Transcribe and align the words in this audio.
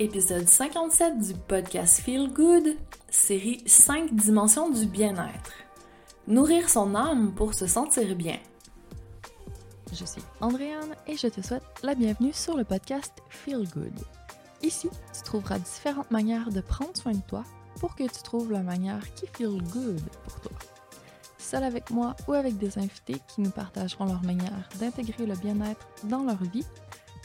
Épisode 0.00 0.48
57 0.48 1.20
du 1.20 1.34
podcast 1.34 2.00
Feel 2.00 2.28
Good, 2.32 2.76
série 3.08 3.62
5 3.64 4.12
dimensions 4.12 4.68
du 4.68 4.86
bien-être. 4.86 5.52
Nourrir 6.26 6.68
son 6.68 6.96
âme 6.96 7.32
pour 7.32 7.54
se 7.54 7.68
sentir 7.68 8.16
bien. 8.16 8.40
Je 9.92 10.04
suis 10.04 10.22
Andréane 10.40 10.96
et 11.06 11.16
je 11.16 11.28
te 11.28 11.40
souhaite 11.40 11.62
la 11.84 11.94
bienvenue 11.94 12.32
sur 12.32 12.56
le 12.56 12.64
podcast 12.64 13.12
Feel 13.28 13.68
Good. 13.72 14.00
Ici, 14.64 14.90
tu 15.12 15.22
trouveras 15.22 15.60
différentes 15.60 16.10
manières 16.10 16.50
de 16.50 16.60
prendre 16.60 16.96
soin 16.96 17.12
de 17.12 17.22
toi 17.28 17.44
pour 17.78 17.94
que 17.94 18.02
tu 18.02 18.22
trouves 18.24 18.50
la 18.50 18.64
manière 18.64 19.14
qui 19.14 19.28
feel 19.28 19.62
good 19.72 20.02
pour 20.24 20.40
toi. 20.40 20.58
Seul 21.38 21.62
avec 21.62 21.90
moi 21.90 22.16
ou 22.26 22.32
avec 22.32 22.58
des 22.58 22.78
invités 22.78 23.20
qui 23.28 23.42
nous 23.42 23.50
partageront 23.50 24.06
leur 24.06 24.24
manière 24.24 24.68
d'intégrer 24.80 25.24
le 25.24 25.36
bien-être 25.36 25.86
dans 26.02 26.24
leur 26.24 26.42
vie 26.42 26.64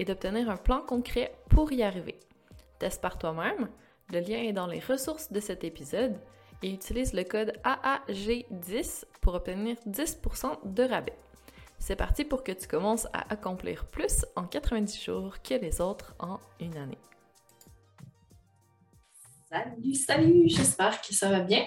et 0.00 0.04
d'obtenir 0.06 0.48
un 0.48 0.56
plan 0.56 0.80
concret 0.80 1.30
pour 1.50 1.70
y 1.72 1.82
arriver. 1.82 2.18
Teste 2.78 3.02
par 3.02 3.18
toi-même, 3.18 3.68
le 4.10 4.20
lien 4.20 4.38
est 4.38 4.54
dans 4.54 4.66
les 4.66 4.80
ressources 4.80 5.30
de 5.30 5.40
cet 5.40 5.62
épisode 5.62 6.18
et 6.62 6.72
utilise 6.72 7.12
le 7.12 7.22
code 7.22 7.52
AAG10 7.64 9.04
pour 9.20 9.34
obtenir 9.34 9.76
10% 9.86 10.72
de 10.72 10.82
rabais. 10.84 11.18
C'est 11.78 11.96
parti 11.96 12.24
pour 12.24 12.42
que 12.42 12.52
tu 12.52 12.66
commences 12.66 13.08
à 13.12 13.30
accomplir 13.30 13.84
plus 13.88 14.24
en 14.36 14.44
90 14.44 15.04
jours 15.04 15.42
que 15.42 15.54
les 15.54 15.82
autres 15.82 16.14
en 16.18 16.40
une 16.60 16.78
année. 16.78 16.98
Salut, 19.50 19.94
salut, 19.94 20.42
j'espère 20.46 21.02
que 21.02 21.14
ça 21.14 21.28
va 21.28 21.40
bien. 21.40 21.66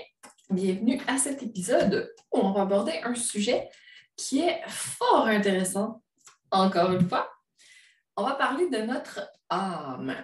Bienvenue 0.50 1.00
à 1.06 1.20
cet 1.20 1.44
épisode 1.44 2.12
où 2.32 2.40
on 2.40 2.52
va 2.52 2.64
aborder 2.64 3.00
un 3.04 3.14
sujet 3.14 3.70
qui 4.16 4.40
est 4.40 4.60
fort 4.68 5.28
intéressant, 5.28 6.02
encore 6.50 6.94
une 6.94 7.08
fois, 7.08 7.33
on 8.16 8.24
va 8.24 8.36
parler 8.36 8.70
de 8.70 8.78
notre 8.78 9.22
âme, 9.50 10.16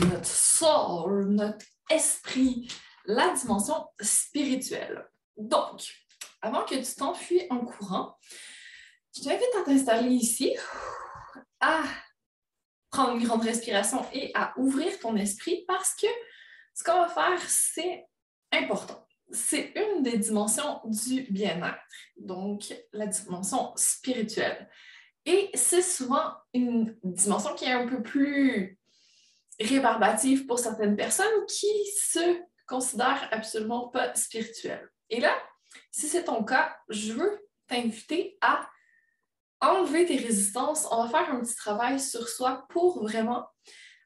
notre 0.00 0.26
soul, 0.26 1.26
notre 1.30 1.64
esprit, 1.90 2.68
la 3.04 3.30
dimension 3.30 3.86
spirituelle. 4.00 5.06
Donc, 5.36 5.82
avant 6.40 6.64
que 6.64 6.74
tu 6.74 6.94
t'enfuis 6.94 7.42
en 7.50 7.60
courant, 7.60 8.16
je 9.16 9.22
t'invite 9.22 9.54
à 9.60 9.62
t'installer 9.64 10.10
ici, 10.10 10.56
à 11.60 11.82
prendre 12.90 13.16
une 13.16 13.24
grande 13.24 13.42
respiration 13.42 14.04
et 14.12 14.30
à 14.34 14.52
ouvrir 14.56 14.98
ton 15.00 15.16
esprit 15.16 15.64
parce 15.66 15.94
que 15.94 16.06
ce 16.74 16.84
qu'on 16.84 16.98
va 16.98 17.08
faire, 17.08 17.40
c'est 17.48 18.06
important. 18.52 19.06
C'est 19.30 19.72
une 19.76 20.02
des 20.02 20.18
dimensions 20.18 20.80
du 20.84 21.22
bien-être, 21.30 21.78
donc 22.16 22.74
la 22.92 23.06
dimension 23.06 23.72
spirituelle. 23.76 24.68
Et 25.24 25.50
c'est 25.54 25.82
souvent 25.82 26.34
une 26.52 26.96
dimension 27.02 27.54
qui 27.54 27.64
est 27.64 27.72
un 27.72 27.86
peu 27.86 28.02
plus 28.02 28.78
rébarbative 29.60 30.46
pour 30.46 30.58
certaines 30.58 30.96
personnes 30.96 31.46
qui 31.46 31.72
se 31.96 32.40
considèrent 32.66 33.28
absolument 33.30 33.88
pas 33.88 34.14
spirituelles. 34.14 34.90
Et 35.10 35.20
là, 35.20 35.34
si 35.90 36.08
c'est 36.08 36.24
ton 36.24 36.42
cas, 36.42 36.76
je 36.88 37.12
veux 37.12 37.48
t'inviter 37.68 38.36
à 38.40 38.68
enlever 39.60 40.06
tes 40.06 40.16
résistances. 40.16 40.88
On 40.90 41.04
va 41.04 41.08
faire 41.08 41.34
un 41.34 41.40
petit 41.40 41.54
travail 41.54 42.00
sur 42.00 42.28
soi 42.28 42.66
pour 42.68 43.02
vraiment 43.02 43.46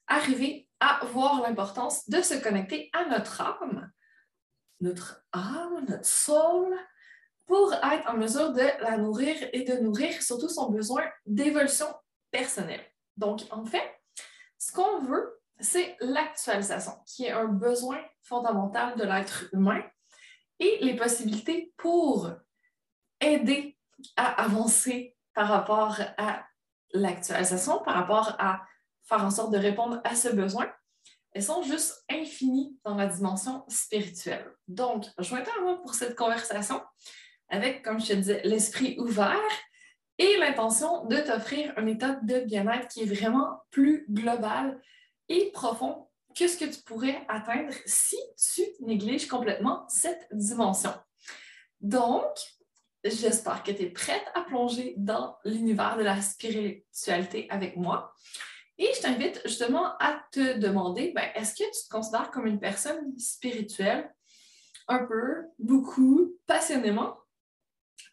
arriver 0.06 0.68
à 0.80 1.04
voir 1.06 1.40
l'importance 1.42 2.08
de 2.08 2.20
se 2.20 2.34
connecter 2.34 2.90
à 2.92 3.06
notre 3.06 3.40
âme, 3.40 3.90
notre 4.80 5.24
âme, 5.32 5.86
notre 5.88 6.04
soul, 6.04 6.76
pour 7.46 7.72
être 7.72 8.08
en 8.08 8.16
mesure 8.16 8.52
de 8.52 8.82
la 8.82 8.96
nourrir 8.98 9.36
et 9.52 9.62
de 9.62 9.74
nourrir 9.78 10.20
surtout 10.22 10.48
son 10.48 10.70
besoin 10.70 11.04
d'évolution 11.24 11.86
personnelle. 12.30 12.84
Donc, 13.16 13.42
en 13.50 13.64
fait, 13.64 13.88
ce 14.58 14.72
qu'on 14.72 15.00
veut, 15.00 15.40
c'est 15.60 15.96
l'actualisation, 16.00 16.92
qui 17.06 17.24
est 17.24 17.30
un 17.30 17.46
besoin 17.46 17.98
fondamental 18.22 18.96
de 18.96 19.04
l'être 19.04 19.44
humain 19.52 19.82
et 20.58 20.78
les 20.80 20.96
possibilités 20.96 21.72
pour 21.76 22.30
aider 23.20 23.78
à 24.16 24.42
avancer 24.42 25.16
par 25.34 25.48
rapport 25.48 25.98
à 26.18 26.44
l'actualisation, 26.92 27.82
par 27.82 27.94
rapport 27.94 28.36
à 28.38 28.62
faire 29.04 29.24
en 29.24 29.30
sorte 29.30 29.52
de 29.52 29.58
répondre 29.58 30.00
à 30.04 30.14
ce 30.14 30.28
besoin, 30.28 30.70
elles 31.32 31.42
sont 31.42 31.62
juste 31.62 32.04
infinies 32.10 32.78
dans 32.84 32.94
la 32.94 33.06
dimension 33.06 33.64
spirituelle. 33.68 34.50
Donc, 34.68 35.06
vais 35.18 35.42
être 35.42 35.60
moi 35.62 35.80
pour 35.82 35.94
cette 35.94 36.16
conversation 36.16 36.82
avec, 37.48 37.82
comme 37.82 38.00
je 38.00 38.08
te 38.08 38.12
disais, 38.14 38.40
l'esprit 38.44 38.96
ouvert 38.98 39.36
et 40.18 40.36
l'intention 40.38 41.04
de 41.06 41.16
t'offrir 41.18 41.72
un 41.76 41.86
état 41.86 42.18
de 42.22 42.40
bien-être 42.40 42.88
qui 42.88 43.02
est 43.02 43.14
vraiment 43.14 43.60
plus 43.70 44.06
global 44.10 44.80
et 45.28 45.50
profond 45.52 46.08
que 46.36 46.48
ce 46.48 46.56
que 46.56 46.64
tu 46.64 46.80
pourrais 46.82 47.24
atteindre 47.28 47.72
si 47.86 48.16
tu 48.36 48.62
négliges 48.80 49.26
complètement 49.26 49.84
cette 49.88 50.26
dimension. 50.32 50.92
Donc, 51.80 52.24
j'espère 53.04 53.62
que 53.62 53.70
tu 53.70 53.82
es 53.82 53.90
prête 53.90 54.24
à 54.34 54.42
plonger 54.42 54.94
dans 54.96 55.36
l'univers 55.44 55.96
de 55.96 56.02
la 56.02 56.20
spiritualité 56.20 57.46
avec 57.50 57.76
moi. 57.76 58.14
Et 58.78 58.90
je 58.94 59.00
t'invite 59.00 59.40
justement 59.44 59.96
à 59.98 60.22
te 60.32 60.58
demander, 60.58 61.12
ben, 61.14 61.30
est-ce 61.34 61.54
que 61.54 61.64
tu 61.64 61.86
te 61.86 61.90
considères 61.90 62.30
comme 62.30 62.46
une 62.46 62.60
personne 62.60 63.18
spirituelle? 63.18 64.12
Un 64.88 65.06
peu, 65.06 65.44
beaucoup, 65.58 66.36
passionnément? 66.46 67.16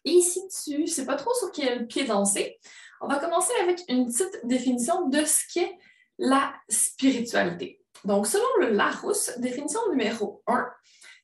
Et 0.04 0.20
si 0.20 0.40
tu 0.48 0.82
ne 0.82 0.86
sais 0.86 1.06
pas 1.06 1.16
trop 1.16 1.32
sur 1.34 1.50
quel 1.50 1.86
pied 1.86 2.04
danser, 2.04 2.58
on 3.00 3.08
va 3.08 3.18
commencer 3.18 3.52
avec 3.62 3.80
une 3.88 4.06
petite 4.06 4.40
définition 4.44 5.08
de 5.08 5.24
ce 5.24 5.40
qu'est 5.52 5.76
la 6.18 6.54
spiritualité. 6.68 7.80
Donc, 8.04 8.26
selon 8.26 8.46
le 8.60 8.70
Larousse, 8.70 9.32
définition 9.38 9.80
numéro 9.90 10.42
1, 10.46 10.68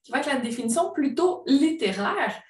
qui 0.02 0.12
va 0.12 0.20
être 0.20 0.26
la 0.26 0.40
définition 0.40 0.92
plutôt 0.92 1.42
littéraire, 1.46 2.42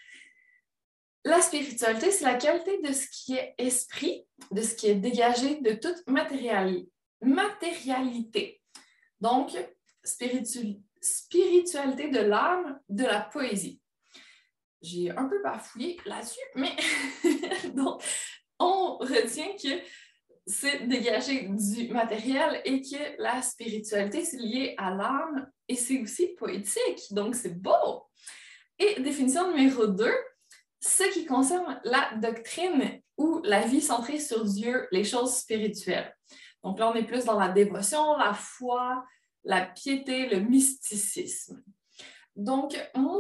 la 1.24 1.42
spiritualité, 1.42 2.10
c'est 2.10 2.24
la 2.24 2.36
qualité 2.36 2.80
de 2.80 2.92
ce 2.92 3.06
qui 3.10 3.34
est 3.34 3.54
esprit, 3.58 4.26
de 4.50 4.62
ce 4.62 4.74
qui 4.74 4.86
est 4.86 4.94
dégagé 4.94 5.60
de 5.60 5.72
toute 5.72 6.02
matérialité. 6.06 8.62
Donc, 9.20 9.50
spiritualité 11.02 12.08
de 12.08 12.20
l'âme, 12.20 12.81
de 12.88 13.05
la 13.05 13.20
poésie 13.20 13.80
j'ai 14.82 15.11
un 15.11 15.27
peu 15.27 15.43
bafouillé 15.43 15.99
là-dessus, 16.06 16.41
mais 16.55 16.75
donc, 17.75 18.03
on 18.59 18.99
retient 18.99 19.55
que 19.62 19.82
c'est 20.47 20.87
dégagé 20.88 21.49
du 21.49 21.88
matériel 21.93 22.61
et 22.65 22.81
que 22.81 23.23
la 23.23 23.43
spiritualité, 23.43 24.25
c'est 24.25 24.38
lié 24.38 24.75
à 24.79 24.91
l'âme 24.91 25.50
et 25.69 25.77
c'est 25.77 26.00
aussi 26.00 26.29
poétique, 26.29 27.12
donc 27.12 27.35
c'est 27.35 27.61
beau. 27.61 28.06
Et 28.79 29.00
définition 29.00 29.50
numéro 29.50 29.87
2, 29.87 30.11
ce 30.81 31.05
qui 31.12 31.27
concerne 31.27 31.81
la 31.85 32.11
doctrine 32.17 33.00
ou 33.17 33.41
la 33.44 33.61
vie 33.61 33.82
centrée 33.82 34.19
sur 34.19 34.44
Dieu, 34.44 34.88
les 34.91 35.05
choses 35.05 35.37
spirituelles. 35.37 36.17
Donc 36.65 36.79
là, 36.79 36.91
on 36.91 36.94
est 36.94 37.05
plus 37.05 37.25
dans 37.25 37.38
la 37.38 37.49
dévotion, 37.49 38.17
la 38.17 38.35
foi, 38.35 39.05
la 39.44 39.67
piété, 39.67 40.29
le 40.29 40.41
mysticisme. 40.41 41.62
Donc, 42.37 42.75
moi, 42.94 43.19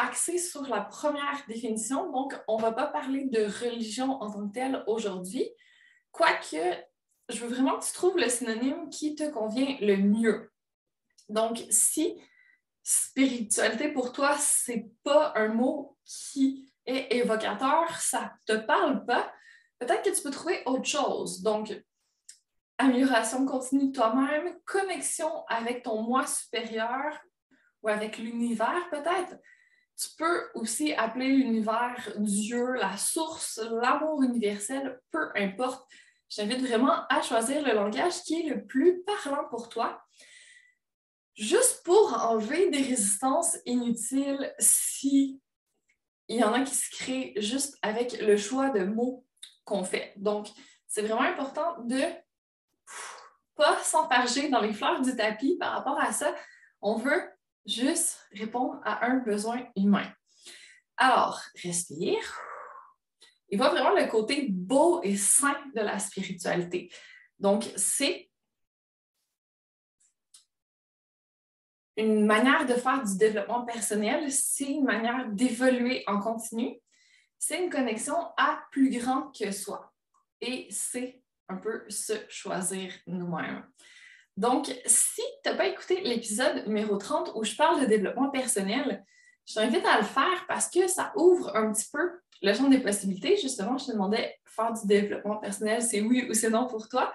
axer 0.00 0.38
sur 0.38 0.62
la 0.68 0.80
première 0.80 1.44
définition. 1.46 2.10
Donc, 2.10 2.34
on 2.48 2.56
ne 2.56 2.62
va 2.62 2.72
pas 2.72 2.86
parler 2.86 3.24
de 3.26 3.44
religion 3.44 4.12
en 4.22 4.30
tant 4.30 4.48
que 4.48 4.52
telle 4.52 4.84
aujourd'hui, 4.86 5.48
quoique 6.10 6.56
je 7.28 7.44
veux 7.44 7.48
vraiment 7.48 7.78
que 7.78 7.84
tu 7.84 7.92
trouves 7.92 8.16
le 8.16 8.28
synonyme 8.28 8.88
qui 8.90 9.14
te 9.14 9.28
convient 9.30 9.76
le 9.80 9.96
mieux. 9.96 10.50
Donc, 11.28 11.64
si 11.70 12.20
spiritualité 12.82 13.92
pour 13.92 14.12
toi, 14.12 14.36
c'est 14.36 14.90
pas 15.04 15.32
un 15.36 15.48
mot 15.48 15.96
qui 16.04 16.72
est 16.86 17.14
évocateur, 17.16 17.94
ça 18.00 18.32
te 18.46 18.56
parle 18.56 19.04
pas, 19.04 19.32
peut-être 19.78 20.02
que 20.02 20.16
tu 20.16 20.22
peux 20.22 20.30
trouver 20.30 20.62
autre 20.66 20.86
chose. 20.86 21.42
Donc, 21.42 21.72
amélioration 22.78 23.46
continue 23.46 23.88
de 23.88 23.92
toi-même, 23.92 24.58
connexion 24.64 25.44
avec 25.46 25.84
ton 25.84 26.02
moi 26.02 26.26
supérieur 26.26 27.20
ou 27.82 27.88
avec 27.88 28.18
l'univers 28.18 28.88
peut-être. 28.90 29.36
Tu 30.00 30.08
peux 30.16 30.48
aussi 30.54 30.94
appeler 30.94 31.28
l'univers 31.28 32.12
Dieu, 32.16 32.72
la 32.74 32.96
source, 32.96 33.60
l'amour 33.70 34.22
universel, 34.22 34.98
peu 35.10 35.30
importe. 35.34 35.86
Je 36.30 36.36
t'invite 36.36 36.64
vraiment 36.64 37.06
à 37.08 37.20
choisir 37.20 37.62
le 37.62 37.74
langage 37.74 38.22
qui 38.22 38.40
est 38.40 38.48
le 38.48 38.64
plus 38.64 39.02
parlant 39.02 39.48
pour 39.50 39.68
toi 39.68 40.02
juste 41.40 41.82
pour 41.84 42.12
enlever 42.22 42.70
des 42.70 42.82
résistances 42.82 43.56
inutiles 43.64 44.54
si 44.58 45.40
il 46.28 46.36
y 46.36 46.44
en 46.44 46.52
a 46.52 46.60
qui 46.60 46.74
se 46.74 46.90
créent 46.90 47.32
juste 47.36 47.76
avec 47.82 48.20
le 48.20 48.36
choix 48.36 48.70
de 48.70 48.84
mots 48.84 49.24
qu'on 49.64 49.82
fait. 49.82 50.12
Donc, 50.16 50.48
c'est 50.86 51.02
vraiment 51.02 51.22
important 51.22 51.82
de 51.82 52.00
pas 53.56 53.76
s'enfarger 53.82 54.48
dans 54.48 54.60
les 54.60 54.72
fleurs 54.72 55.00
du 55.00 55.16
tapis 55.16 55.56
par 55.58 55.72
rapport 55.72 55.98
à 55.98 56.12
ça. 56.12 56.34
On 56.82 56.96
veut 56.96 57.22
juste 57.66 58.26
répondre 58.32 58.80
à 58.84 59.06
un 59.06 59.18
besoin 59.18 59.66
humain. 59.76 60.10
Alors, 60.96 61.40
respire. 61.62 62.38
Il 63.48 63.58
voit 63.58 63.70
vraiment 63.70 63.94
le 63.94 64.06
côté 64.06 64.46
beau 64.48 65.02
et 65.02 65.16
sain 65.16 65.56
de 65.74 65.80
la 65.80 65.98
spiritualité. 65.98 66.92
Donc, 67.38 67.64
c'est 67.76 68.30
une 71.96 72.24
manière 72.24 72.66
de 72.66 72.74
faire 72.74 73.02
du 73.02 73.16
développement 73.16 73.64
personnel, 73.64 74.30
c'est 74.30 74.64
une 74.64 74.84
manière 74.84 75.28
d'évoluer 75.28 76.04
en 76.06 76.20
continu. 76.20 76.78
C'est 77.38 77.62
une 77.62 77.70
connexion 77.70 78.14
à 78.36 78.62
plus 78.70 78.90
grand 78.98 79.32
que 79.32 79.50
soi. 79.50 79.92
Et 80.40 80.68
c'est 80.70 81.22
un 81.48 81.56
peu 81.56 81.84
se 81.88 82.12
choisir 82.28 82.92
nous-mêmes. 83.06 83.66
Donc, 84.36 84.66
si 84.86 85.22
tu 85.42 85.50
n'as 85.50 85.56
pas 85.56 85.66
écouté 85.66 86.00
l'épisode 86.00 86.66
numéro 86.66 86.96
30 86.96 87.32
où 87.34 87.44
je 87.44 87.54
parle 87.56 87.80
de 87.80 87.86
développement 87.86 88.30
personnel, 88.30 89.04
je 89.46 89.54
t'invite 89.54 89.84
à 89.84 89.98
le 89.98 90.04
faire 90.04 90.46
parce 90.48 90.70
que 90.70 90.86
ça 90.86 91.12
ouvre 91.16 91.54
un 91.56 91.72
petit 91.72 91.88
peu 91.92 92.10
le 92.42 92.54
champ 92.54 92.68
des 92.68 92.78
possibilités. 92.78 93.36
Justement, 93.36 93.76
je 93.76 93.86
te 93.86 93.92
demandais 93.92 94.38
faire 94.44 94.72
du 94.72 94.86
développement 94.86 95.36
personnel, 95.36 95.82
c'est 95.82 96.00
oui 96.00 96.26
ou 96.28 96.34
c'est 96.34 96.50
non 96.50 96.66
pour 96.66 96.88
toi. 96.88 97.12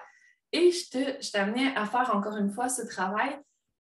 Et 0.52 0.70
je 0.70 1.30
t'amenais 1.32 1.74
à 1.74 1.86
faire 1.86 2.14
encore 2.14 2.36
une 2.36 2.50
fois 2.50 2.68
ce 2.68 2.82
travail 2.82 3.36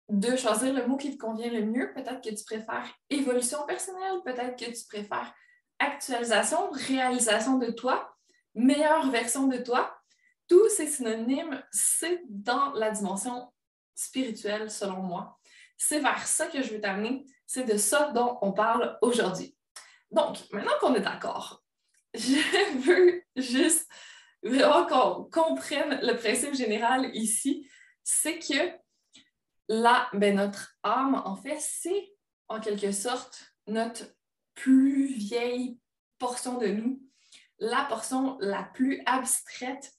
de 0.09 0.35
choisir 0.35 0.73
le 0.73 0.85
mot 0.85 0.97
qui 0.97 1.17
te 1.17 1.17
convient 1.17 1.51
le 1.51 1.65
mieux. 1.65 1.91
Peut-être 1.93 2.21
que 2.21 2.29
tu 2.29 2.43
préfères 2.43 2.85
évolution 3.09 3.65
personnelle, 3.65 4.21
peut-être 4.23 4.57
que 4.57 4.69
tu 4.69 4.85
préfères 4.87 5.33
actualisation, 5.79 6.69
réalisation 6.71 7.57
de 7.57 7.71
toi, 7.71 8.15
meilleure 8.53 9.09
version 9.09 9.47
de 9.47 9.57
toi. 9.57 9.97
Tous 10.47 10.69
ces 10.69 10.87
synonymes, 10.87 11.63
c'est 11.71 12.21
dans 12.27 12.71
la 12.73 12.91
dimension 12.91 13.51
spirituelle, 13.95 14.69
selon 14.69 15.01
moi. 15.01 15.39
C'est 15.77 15.99
vers 15.99 16.25
ça 16.25 16.47
que 16.47 16.61
je 16.61 16.73
veux 16.73 16.81
t'amener. 16.81 17.25
C'est 17.45 17.65
de 17.65 17.77
ça 17.77 18.11
dont 18.11 18.37
on 18.41 18.53
parle 18.53 18.97
aujourd'hui. 19.01 19.55
Donc, 20.11 20.37
maintenant 20.51 20.73
qu'on 20.79 20.95
est 20.95 21.01
d'accord, 21.01 21.63
je 22.13 22.77
veux 22.79 23.23
juste 23.35 23.89
vraiment 24.43 24.85
qu'on 24.85 25.23
comprenne 25.25 25.99
le 26.01 26.15
principe 26.15 26.53
général 26.53 27.09
ici. 27.15 27.67
C'est 28.03 28.39
que 28.39 28.71
là, 29.69 30.09
ben, 30.13 30.35
notre 30.35 30.75
âme, 30.83 31.21
en 31.25 31.35
fait, 31.35 31.57
c'est 31.59 32.13
en 32.47 32.59
quelque 32.59 32.91
sorte 32.91 33.55
notre 33.67 34.03
plus 34.53 35.07
vieille 35.07 35.79
portion 36.19 36.57
de 36.57 36.67
nous, 36.67 37.01
la 37.59 37.85
portion 37.85 38.37
la 38.39 38.63
plus 38.63 39.01
abstraite. 39.05 39.92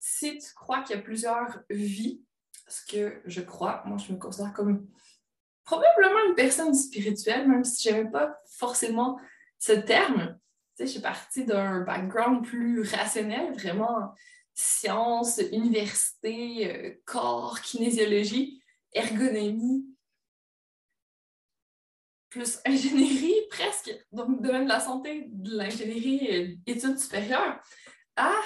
Si 0.00 0.38
tu 0.38 0.54
crois 0.54 0.82
qu'il 0.82 0.96
y 0.96 0.98
a 0.98 1.02
plusieurs 1.02 1.60
vies, 1.70 2.22
ce 2.66 2.84
que 2.86 3.20
je 3.26 3.40
crois, 3.40 3.82
moi 3.86 3.98
je 3.98 4.12
me 4.12 4.18
considère 4.18 4.52
comme 4.52 4.88
probablement 5.64 6.26
une 6.28 6.34
personne 6.34 6.74
spirituelle, 6.74 7.46
même 7.46 7.64
si 7.64 7.88
je 7.88 7.94
n'aime 7.94 8.10
pas 8.10 8.40
forcément 8.58 9.20
ce 9.58 9.72
terme. 9.72 10.38
Tu 10.76 10.82
sais, 10.82 10.86
je 10.86 10.92
suis 10.92 11.00
partie 11.00 11.44
d'un 11.44 11.80
background 11.80 12.44
plus 12.44 12.82
rationnel, 12.82 13.52
vraiment 13.52 14.14
sciences, 14.54 15.40
université, 15.52 16.70
euh, 16.70 17.00
corps, 17.04 17.60
kinésiologie 17.60 18.60
ergonomie, 18.92 19.86
plus 22.28 22.58
ingénierie 22.64 23.42
presque, 23.50 23.94
donc 24.12 24.42
domaine 24.42 24.64
de 24.64 24.68
la 24.68 24.80
santé, 24.80 25.26
de 25.28 25.56
l'ingénierie, 25.56 26.60
études 26.66 26.98
supérieures. 26.98 27.60
Ah, 28.16 28.40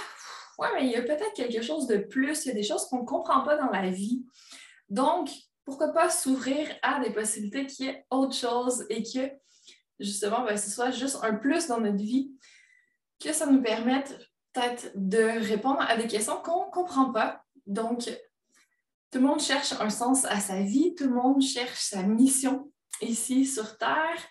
ouais, 0.59 0.69
mais 0.75 0.87
il 0.87 0.93
y 0.93 0.97
a 0.97 1.03
peut-être 1.03 1.35
quelque 1.35 1.63
chose 1.63 1.87
de 1.87 1.99
plus, 1.99 2.45
il 2.45 2.49
y 2.49 2.51
a 2.53 2.55
des 2.55 2.63
choses 2.63 2.87
qu'on 2.87 3.01
ne 3.01 3.07
comprend 3.07 3.43
pas 3.43 3.57
dans 3.57 3.71
la 3.71 3.91
vie. 3.91 4.25
Donc, 4.89 5.31
pourquoi 5.65 5.89
pas 5.89 6.11
s'ouvrir 6.11 6.69
à 6.83 7.01
des 7.01 7.11
possibilités 7.11 7.67
qui 7.67 7.87
est 7.89 8.07
autre 8.11 8.35
chose 8.35 8.87
et 8.91 9.03
que, 9.03 9.33
justement, 9.99 10.45
ben, 10.45 10.57
ce 10.57 10.71
soit 10.71 10.91
juste 10.91 11.19
un 11.23 11.35
plus 11.35 11.67
dans 11.67 11.81
notre 11.81 11.97
vie, 11.97 12.33
que 13.21 13.33
ça 13.33 13.47
nous 13.47 13.63
permette 13.63 14.19
peut-être 14.53 14.93
de 14.95 15.47
répondre 15.47 15.81
à 15.81 15.97
des 15.97 16.07
questions 16.07 16.37
qu'on 16.43 16.67
ne 16.67 16.71
comprend 16.71 17.13
pas. 17.13 17.43
Donc, 17.67 18.05
tout 19.11 19.19
le 19.21 19.27
monde 19.27 19.41
cherche 19.41 19.73
un 19.81 19.91
sens 19.91 20.25
à 20.25 20.41
sa 20.41 20.61
vie, 20.61 20.95
tout 20.95 21.05
le 21.05 21.15
monde 21.15 21.41
cherche 21.41 21.81
sa 21.81 22.03
mission 22.03 22.71
ici 23.01 23.47
sur 23.47 23.79
Terre. 23.79 24.29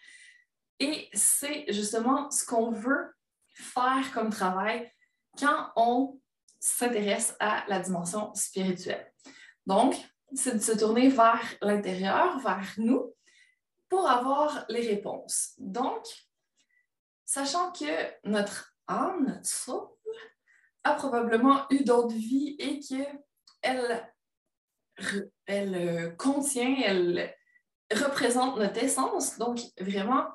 Et 0.79 1.09
c'est 1.13 1.65
justement 1.69 2.29
ce 2.31 2.45
qu'on 2.45 2.71
veut 2.71 3.13
faire 3.53 4.11
comme 4.13 4.29
travail 4.29 4.91
quand 5.39 5.71
on 5.75 6.19
s'intéresse 6.59 7.35
à 7.39 7.65
la 7.67 7.79
dimension 7.79 8.33
spirituelle. 8.33 9.11
Donc, 9.65 9.95
c'est 10.33 10.55
de 10.55 10.59
se 10.59 10.77
tourner 10.77 11.09
vers 11.09 11.41
l'intérieur, 11.61 12.39
vers 12.39 12.73
nous, 12.77 13.13
pour 13.89 14.09
avoir 14.09 14.65
les 14.69 14.87
réponses. 14.87 15.53
Donc, 15.57 16.05
sachant 17.25 17.71
que 17.71 17.85
notre 18.23 18.75
âme, 18.87 19.25
notre 19.27 19.45
soul, 19.45 19.87
a 20.83 20.93
probablement 20.93 21.65
eu 21.69 21.83
d'autres 21.83 22.15
vies 22.15 22.55
et 22.59 22.79
qu'elle 22.79 24.09
elle 25.45 25.75
euh, 25.75 26.09
contient, 26.11 26.75
elle 26.83 27.33
représente 27.91 28.57
notre 28.57 28.83
essence, 28.83 29.37
donc 29.37 29.59
vraiment 29.79 30.27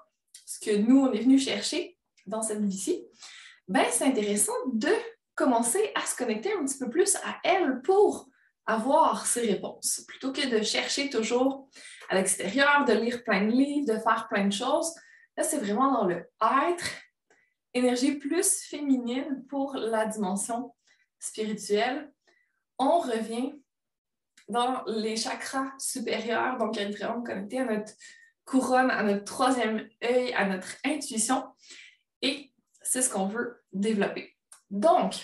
ce 0.46 0.58
que 0.58 0.76
nous, 0.76 1.00
on 1.00 1.12
est 1.12 1.20
venu 1.20 1.38
chercher 1.38 1.98
dans 2.26 2.42
cette 2.42 2.64
vie-ci, 2.64 3.06
ben, 3.68 3.84
c'est 3.90 4.04
intéressant 4.04 4.52
de 4.72 4.92
commencer 5.34 5.92
à 5.94 6.04
se 6.04 6.16
connecter 6.16 6.52
un 6.52 6.64
petit 6.64 6.78
peu 6.78 6.90
plus 6.90 7.14
à 7.16 7.38
elle 7.44 7.80
pour 7.82 8.28
avoir 8.66 9.26
ces 9.26 9.42
réponses, 9.42 10.04
plutôt 10.08 10.32
que 10.32 10.46
de 10.46 10.62
chercher 10.62 11.08
toujours 11.08 11.68
à 12.08 12.16
l'extérieur, 12.16 12.84
de 12.84 12.92
lire 12.92 13.22
plein 13.24 13.46
de 13.46 13.52
livres, 13.52 13.94
de 13.94 13.98
faire 13.98 14.26
plein 14.28 14.46
de 14.46 14.52
choses. 14.52 14.94
Là, 15.36 15.42
c'est 15.42 15.58
vraiment 15.58 15.92
dans 15.92 16.06
le 16.06 16.16
être, 16.40 16.90
énergie 17.72 18.16
plus 18.16 18.62
féminine 18.62 19.44
pour 19.48 19.74
la 19.76 20.06
dimension 20.06 20.74
spirituelle. 21.18 22.12
On 22.78 22.98
revient 22.98 23.54
dans 24.48 24.82
les 24.86 25.16
chakras 25.16 25.72
supérieurs, 25.78 26.56
donc 26.58 26.76
être 26.78 26.96
vraiment 26.96 27.22
connecté 27.22 27.60
à 27.60 27.64
notre 27.64 27.92
couronne, 28.44 28.90
à 28.90 29.02
notre 29.02 29.24
troisième 29.24 29.88
œil, 30.02 30.32
à 30.34 30.46
notre 30.46 30.76
intuition. 30.84 31.44
Et 32.22 32.52
c'est 32.82 33.02
ce 33.02 33.10
qu'on 33.10 33.26
veut 33.26 33.57
développer. 33.72 34.34
Donc, 34.70 35.14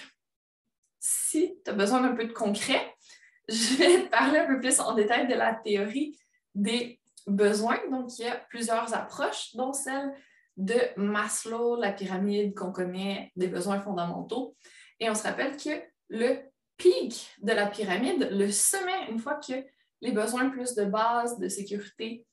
si 1.00 1.58
tu 1.64 1.70
as 1.70 1.74
besoin 1.74 2.00
d'un 2.00 2.14
peu 2.14 2.24
de 2.26 2.32
concret, 2.32 2.94
je 3.48 3.76
vais 3.76 4.04
te 4.04 4.08
parler 4.10 4.38
un 4.38 4.46
peu 4.46 4.60
plus 4.60 4.80
en 4.80 4.94
détail 4.94 5.28
de 5.28 5.34
la 5.34 5.54
théorie 5.54 6.18
des 6.54 7.00
besoins. 7.26 7.78
Donc, 7.90 8.18
il 8.18 8.24
y 8.24 8.28
a 8.28 8.36
plusieurs 8.36 8.94
approches, 8.94 9.54
dont 9.54 9.72
celle 9.72 10.12
de 10.56 10.80
Maslow, 10.96 11.76
la 11.76 11.92
pyramide 11.92 12.54
qu'on 12.54 12.72
connaît 12.72 13.32
des 13.36 13.48
besoins 13.48 13.80
fondamentaux. 13.80 14.56
Et 15.00 15.10
on 15.10 15.14
se 15.14 15.24
rappelle 15.24 15.56
que 15.56 15.82
le 16.08 16.38
pic 16.76 17.30
de 17.42 17.52
la 17.52 17.66
pyramide, 17.66 18.28
le 18.30 18.50
sommet, 18.50 19.10
une 19.10 19.18
fois 19.18 19.34
que 19.34 19.64
les 20.00 20.12
besoins 20.12 20.50
plus 20.50 20.74
de 20.74 20.84
base, 20.84 21.38
de 21.38 21.48
sécurité, 21.48 22.24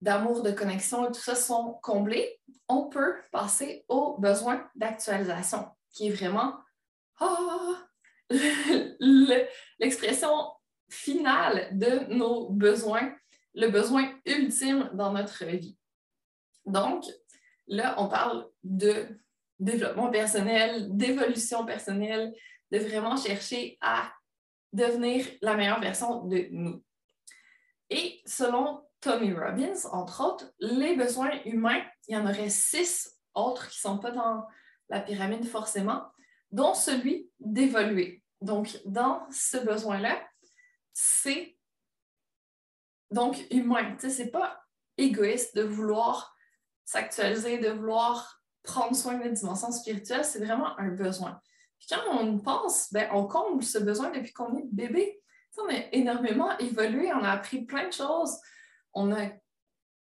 d'amour, 0.00 0.42
de 0.42 0.50
connexion 0.50 1.08
et 1.08 1.12
tout 1.12 1.20
ça 1.20 1.34
sont 1.34 1.78
comblés, 1.82 2.40
on 2.68 2.88
peut 2.88 3.16
passer 3.32 3.84
aux 3.88 4.16
besoins 4.18 4.68
d'actualisation, 4.74 5.68
qui 5.92 6.08
est 6.08 6.12
vraiment 6.12 6.54
ah, 7.18 7.86
l'expression 9.78 10.52
finale 10.88 11.68
de 11.72 12.12
nos 12.14 12.50
besoins, 12.50 13.14
le 13.54 13.68
besoin 13.68 14.12
ultime 14.24 14.90
dans 14.94 15.12
notre 15.12 15.44
vie. 15.44 15.76
Donc, 16.66 17.04
là, 17.66 17.94
on 17.98 18.08
parle 18.08 18.48
de 18.62 19.06
développement 19.58 20.10
personnel, 20.10 20.96
d'évolution 20.96 21.66
personnelle, 21.66 22.32
de 22.70 22.78
vraiment 22.78 23.16
chercher 23.16 23.76
à 23.80 24.12
devenir 24.72 25.26
la 25.42 25.56
meilleure 25.56 25.80
version 25.80 26.24
de 26.24 26.46
nous. 26.50 26.82
Et 27.90 28.20
selon 28.24 28.82
Tommy 29.00 29.32
Robbins, 29.32 29.86
entre 29.92 30.24
autres, 30.24 30.52
les 30.58 30.94
besoins 30.96 31.32
humains, 31.44 31.82
il 32.06 32.14
y 32.14 32.16
en 32.16 32.24
aurait 32.24 32.50
six 32.50 33.18
autres 33.34 33.68
qui 33.68 33.78
ne 33.78 33.92
sont 33.92 33.98
pas 33.98 34.10
dans 34.10 34.46
la 34.88 35.00
pyramide 35.00 35.46
forcément, 35.46 36.04
dont 36.50 36.74
celui 36.74 37.30
d'évoluer. 37.38 38.22
Donc, 38.40 38.78
dans 38.84 39.26
ce 39.30 39.58
besoin-là, 39.58 40.20
c'est 40.92 41.56
donc 43.10 43.44
humain. 43.50 43.96
Ce 43.98 44.06
n'est 44.06 44.30
pas 44.30 44.62
égoïste 44.96 45.56
de 45.56 45.62
vouloir 45.62 46.34
s'actualiser, 46.84 47.58
de 47.58 47.70
vouloir 47.70 48.42
prendre 48.62 48.94
soin 48.94 49.16
de 49.16 49.24
la 49.24 49.30
dimension 49.30 49.72
spirituelle, 49.72 50.24
c'est 50.24 50.44
vraiment 50.44 50.78
un 50.78 50.88
besoin. 50.88 51.40
Puis 51.78 51.88
quand 51.88 52.18
on 52.18 52.38
pense, 52.38 52.92
ben, 52.92 53.08
on 53.12 53.26
comble 53.26 53.62
ce 53.62 53.78
besoin 53.78 54.10
depuis 54.10 54.32
qu'on 54.32 54.56
est 54.56 54.66
bébé. 54.70 55.22
on 55.58 55.68
a 55.68 55.78
énormément 55.92 56.56
évolué, 56.58 57.12
on 57.12 57.24
a 57.24 57.30
appris 57.30 57.64
plein 57.64 57.86
de 57.86 57.92
choses, 57.92 58.36
on 58.94 59.12
a 59.12 59.28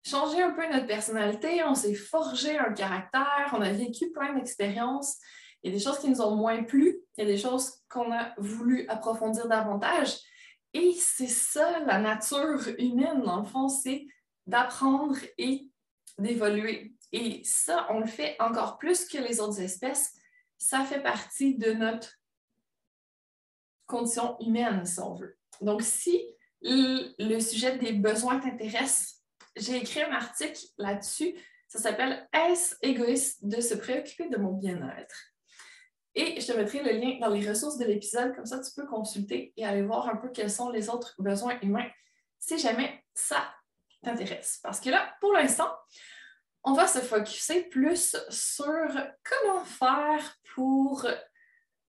changé 0.05 0.41
un 0.41 0.51
peu 0.51 0.67
notre 0.71 0.87
personnalité, 0.87 1.63
on 1.63 1.75
s'est 1.75 1.93
forgé 1.93 2.57
un 2.57 2.73
caractère, 2.73 3.53
on 3.53 3.61
a 3.61 3.71
vécu 3.71 4.11
plein 4.11 4.33
d'expériences. 4.33 5.17
Il 5.61 5.71
y 5.71 5.75
a 5.75 5.77
des 5.77 5.83
choses 5.83 5.99
qui 5.99 6.09
nous 6.09 6.21
ont 6.21 6.35
moins 6.35 6.63
plu, 6.63 6.99
il 7.17 7.23
y 7.23 7.27
a 7.27 7.29
des 7.29 7.37
choses 7.37 7.81
qu'on 7.89 8.11
a 8.13 8.33
voulu 8.37 8.87
approfondir 8.87 9.47
davantage. 9.47 10.17
Et 10.73 10.93
c'est 10.93 11.27
ça 11.27 11.79
la 11.79 11.99
nature 11.99 12.61
humaine, 12.77 13.23
dans 13.23 13.41
le 13.41 13.45
fond, 13.45 13.67
c'est 13.67 14.05
d'apprendre 14.45 15.17
et 15.37 15.69
d'évoluer. 16.17 16.93
Et 17.11 17.41
ça, 17.43 17.87
on 17.89 17.99
le 17.99 18.05
fait 18.05 18.35
encore 18.39 18.77
plus 18.77 19.05
que 19.05 19.17
les 19.17 19.39
autres 19.39 19.59
espèces. 19.61 20.13
Ça 20.57 20.83
fait 20.83 21.01
partie 21.01 21.55
de 21.55 21.71
notre 21.73 22.13
condition 23.87 24.37
humaine, 24.39 24.85
si 24.85 24.99
on 24.99 25.15
veut. 25.15 25.37
Donc, 25.61 25.81
si 25.81 26.23
le 26.61 27.39
sujet 27.39 27.77
des 27.77 27.93
besoins 27.93 28.39
t'intéresse, 28.39 29.21
j'ai 29.55 29.77
écrit 29.77 30.01
un 30.01 30.11
article 30.11 30.59
là-dessus. 30.77 31.35
Ça 31.67 31.79
s'appelle 31.79 32.27
Est-ce 32.33 32.75
égoïste 32.81 33.45
de 33.45 33.61
se 33.61 33.75
préoccuper 33.75 34.29
de 34.29 34.37
mon 34.37 34.53
bien-être? 34.53 35.15
Et 36.15 36.41
je 36.41 36.47
te 36.47 36.57
mettrai 36.57 36.81
le 36.83 36.99
lien 36.99 37.17
dans 37.19 37.29
les 37.29 37.47
ressources 37.47 37.77
de 37.77 37.85
l'épisode, 37.85 38.35
comme 38.35 38.45
ça 38.45 38.59
tu 38.59 38.71
peux 38.75 38.87
consulter 38.87 39.53
et 39.55 39.65
aller 39.65 39.83
voir 39.83 40.09
un 40.09 40.15
peu 40.15 40.29
quels 40.29 40.51
sont 40.51 40.69
les 40.69 40.89
autres 40.89 41.15
besoins 41.19 41.59
humains 41.61 41.89
si 42.39 42.57
jamais 42.57 43.03
ça 43.13 43.53
t'intéresse. 44.01 44.59
Parce 44.63 44.79
que 44.79 44.89
là, 44.89 45.15
pour 45.21 45.33
l'instant, 45.33 45.69
on 46.63 46.73
va 46.73 46.87
se 46.87 46.99
focuser 46.99 47.63
plus 47.63 48.17
sur 48.29 48.89
comment 49.23 49.63
faire 49.63 50.35
pour 50.55 51.05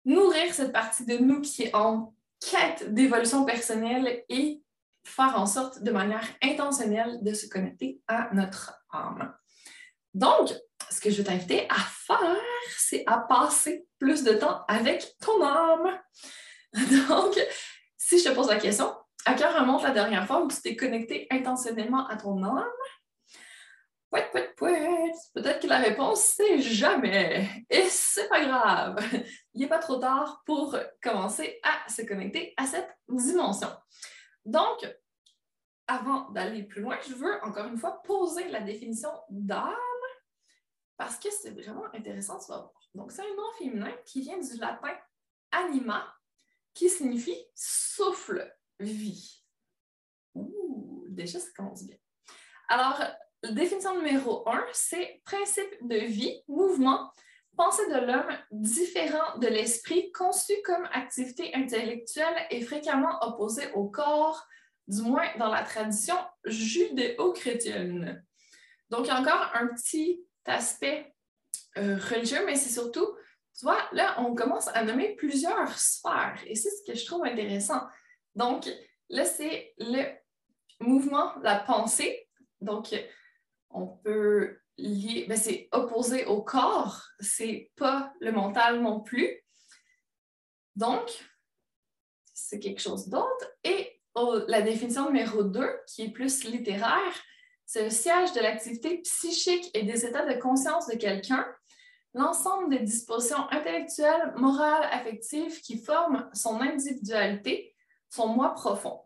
nourrir 0.05 0.53
cette 0.53 0.73
partie 0.73 1.05
de 1.05 1.19
nous 1.19 1.41
qui 1.41 1.65
est 1.65 1.75
en 1.75 2.15
quête 2.40 2.92
d'évolution 2.92 3.45
personnelle 3.45 4.25
et 4.28 4.62
faire 5.04 5.38
en 5.38 5.47
sorte 5.47 5.83
de 5.83 5.90
manière 5.90 6.26
intentionnelle 6.42 7.23
de 7.23 7.33
se 7.33 7.47
connecter 7.47 8.00
à 8.07 8.28
notre 8.33 8.75
âme. 8.90 9.35
Donc, 10.14 10.52
ce 10.90 11.00
que 11.00 11.11
je 11.11 11.18
vais 11.18 11.25
t'inviter 11.25 11.66
à 11.68 11.78
faire, 11.78 12.37
c'est 12.76 13.04
à 13.07 13.18
passer 13.18 13.87
plus 13.99 14.25
de 14.25 14.33
temps 14.33 14.64
avec 14.68 15.16
ton 15.21 15.42
âme. 15.42 15.99
Donc, 17.09 17.38
si 17.97 18.18
je 18.18 18.28
te 18.28 18.35
pose 18.35 18.49
la 18.49 18.57
question, 18.57 18.95
à 19.25 19.35
quel 19.35 19.49
remonte 19.49 19.83
la 19.83 19.90
dernière 19.90 20.26
fois 20.26 20.42
où 20.42 20.49
tu 20.49 20.61
t'es 20.62 20.76
connecté 20.76 21.26
intentionnellement 21.30 22.07
à 22.09 22.16
ton 22.16 22.42
âme? 22.42 22.64
Peut-être 24.11 25.61
que 25.61 25.67
la 25.67 25.79
réponse, 25.79 26.21
c'est 26.21 26.61
jamais. 26.61 27.49
Et 27.71 27.88
c'est 27.88 28.29
pas 28.29 28.45
grave. 28.45 28.99
Il 29.55 29.61
n'est 29.61 29.69
pas 29.69 29.79
trop 29.79 29.97
tard 29.97 30.43
pour 30.45 30.77
commencer 31.03 31.61
à 31.62 31.88
se 31.88 32.03
connecter 32.03 32.55
à 32.57 32.67
cette 32.67 32.91
dimension. 33.09 33.69
Donc, 34.45 34.87
avant 35.87 36.31
d'aller 36.31 36.65
plus 36.65 36.83
loin, 36.83 36.99
je 37.07 37.15
veux 37.15 37.43
encore 37.43 37.67
une 37.67 37.79
fois 37.79 38.03
poser 38.03 38.49
la 38.49 38.61
définition 38.61 39.11
d'âme 39.31 39.75
parce 40.97 41.17
que 41.19 41.31
c'est 41.31 41.53
vraiment 41.53 41.87
intéressant, 41.95 42.38
tu 42.38 42.50
vas 42.50 42.59
voir. 42.59 42.73
Donc, 42.95 43.12
c'est 43.12 43.23
un 43.23 43.37
nom 43.37 43.53
féminin 43.57 43.93
qui 44.05 44.21
vient 44.21 44.38
du 44.38 44.57
latin 44.59 44.95
anima, 45.53 46.12
qui 46.75 46.91
signifie 46.91 47.47
souffle, 47.55 48.53
vie. 48.81 49.45
Ouh, 50.35 51.07
déjà, 51.09 51.38
ça 51.38 51.49
commence 51.57 51.85
bien. 51.85 51.97
Alors, 52.69 53.00
définition 53.52 53.97
numéro 53.97 54.49
un, 54.49 54.64
c'est 54.73 55.21
principe 55.25 55.76
de 55.83 55.97
vie, 55.97 56.43
mouvement, 56.49 57.11
pensée 57.57 57.88
de 57.88 58.07
l'homme 58.07 58.38
différent 58.52 59.38
de 59.38 59.49
l'esprit, 59.49 60.12
conçu 60.12 60.52
comme 60.64 60.88
activité 60.93 61.55
intellectuelle 61.55 62.47
et 62.50 62.62
fréquemment 62.62 63.19
opposé 63.23 63.71
au 63.73 63.88
corps, 63.88 64.47
du 64.87 65.02
moins 65.02 65.26
dans 65.38 65.50
la 65.50 65.62
tradition 65.62 66.14
judéo-chrétienne. 66.45 68.25
Donc, 68.90 69.07
il 69.07 69.09
y 69.09 69.11
a 69.11 69.21
encore 69.21 69.50
un 69.55 69.67
petit 69.69 70.25
aspect 70.47 71.14
euh, 71.76 71.97
religieux, 71.97 72.45
mais 72.47 72.55
c'est 72.55 72.73
surtout, 72.73 73.07
tu 73.59 73.64
vois, 73.64 73.78
là, 73.93 74.14
on 74.19 74.35
commence 74.35 74.69
à 74.69 74.85
nommer 74.85 75.14
plusieurs 75.17 75.76
sphères 75.76 76.40
et 76.47 76.55
c'est 76.55 76.71
ce 76.71 76.90
que 76.90 76.97
je 76.97 77.05
trouve 77.05 77.26
intéressant. 77.26 77.83
Donc, 78.35 78.69
là, 79.11 79.25
c'est 79.25 79.75
le 79.78 80.05
mouvement, 80.81 81.35
la 81.43 81.57
pensée. 81.59 82.28
Donc, 82.61 82.95
on 83.71 83.87
peut 83.87 84.59
lier, 84.77 85.27
ben, 85.29 85.37
c'est 85.37 85.69
opposé 85.73 86.25
au 86.27 86.43
corps, 86.43 87.05
c'est 87.21 87.71
pas 87.77 88.13
le 88.21 88.33
mental 88.33 88.81
non 88.81 89.01
plus. 89.01 89.43
Donc, 90.77 91.11
c'est 92.33 92.61
quelque 92.61 92.81
chose 92.81 93.09
d'autre. 93.09 93.51
Et 93.65 94.01
la 94.47 94.63
définition 94.63 95.07
numéro 95.07 95.43
2, 95.43 95.81
qui 95.87 96.03
est 96.03 96.11
plus 96.11 96.45
littéraire, 96.45 97.23
c'est 97.67 97.85
le 97.85 97.91
siège 97.91 98.33
de 98.33 98.41
l'activité 98.41 98.99
psychique 98.99 99.71
et 99.75 99.83
des 99.83 100.07
états 100.07 100.25
de 100.25 100.41
conscience 100.41 100.87
de 100.87 100.97
quelqu'un, 100.97 101.47
l'ensemble 102.15 102.71
des 102.71 102.81
dispositions 102.81 103.49
intellectuelles, 103.51 104.33
morales, 104.37 104.89
affectives 104.91 105.61
qui 105.61 105.79
forment 105.79 106.29
son 106.33 106.61
individualité, 106.61 107.77
son 108.09 108.29
moi 108.29 108.55
profond. 108.55 109.03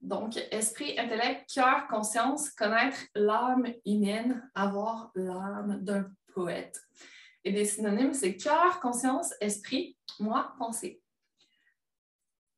Donc, 0.00 0.36
esprit, 0.50 0.98
intellect, 0.98 1.50
cœur, 1.52 1.86
conscience, 1.88 2.50
connaître 2.50 2.98
l'âme 3.14 3.66
humaine, 3.84 4.48
avoir 4.54 5.10
l'âme 5.14 5.78
d'un 5.82 6.10
poète. 6.32 6.80
Et 7.44 7.52
des 7.52 7.66
synonymes, 7.66 8.14
c'est 8.14 8.36
cœur, 8.36 8.80
conscience, 8.80 9.34
esprit, 9.40 9.96
moi, 10.18 10.54
pensée. 10.58 11.02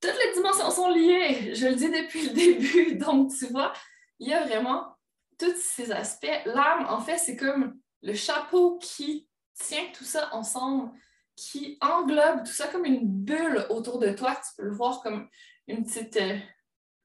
Toutes 0.00 0.18
les 0.24 0.32
dimensions 0.34 0.70
sont 0.70 0.88
liées, 0.88 1.54
je 1.54 1.68
le 1.68 1.74
dis 1.74 1.90
depuis 1.90 2.28
le 2.28 2.34
début. 2.34 2.94
Donc, 3.04 3.32
tu 3.36 3.46
vois, 3.46 3.72
il 4.18 4.28
y 4.28 4.34
a 4.34 4.44
vraiment 4.44 4.96
tous 5.38 5.56
ces 5.56 5.90
aspects. 5.90 6.42
L'âme, 6.44 6.86
en 6.88 7.00
fait, 7.00 7.18
c'est 7.18 7.36
comme 7.36 7.78
le 8.02 8.14
chapeau 8.14 8.78
qui 8.78 9.28
tient 9.54 9.86
tout 9.92 10.04
ça 10.04 10.32
ensemble, 10.32 10.92
qui 11.36 11.78
englobe 11.80 12.44
tout 12.44 12.52
ça 12.52 12.68
comme 12.68 12.84
une 12.84 13.04
bulle 13.04 13.66
autour 13.70 13.98
de 13.98 14.10
toi. 14.10 14.34
Tu 14.36 14.54
peux 14.56 14.64
le 14.64 14.74
voir 14.74 15.02
comme 15.02 15.28
une 15.66 15.84
petite 15.84 16.16
euh, 16.16 16.38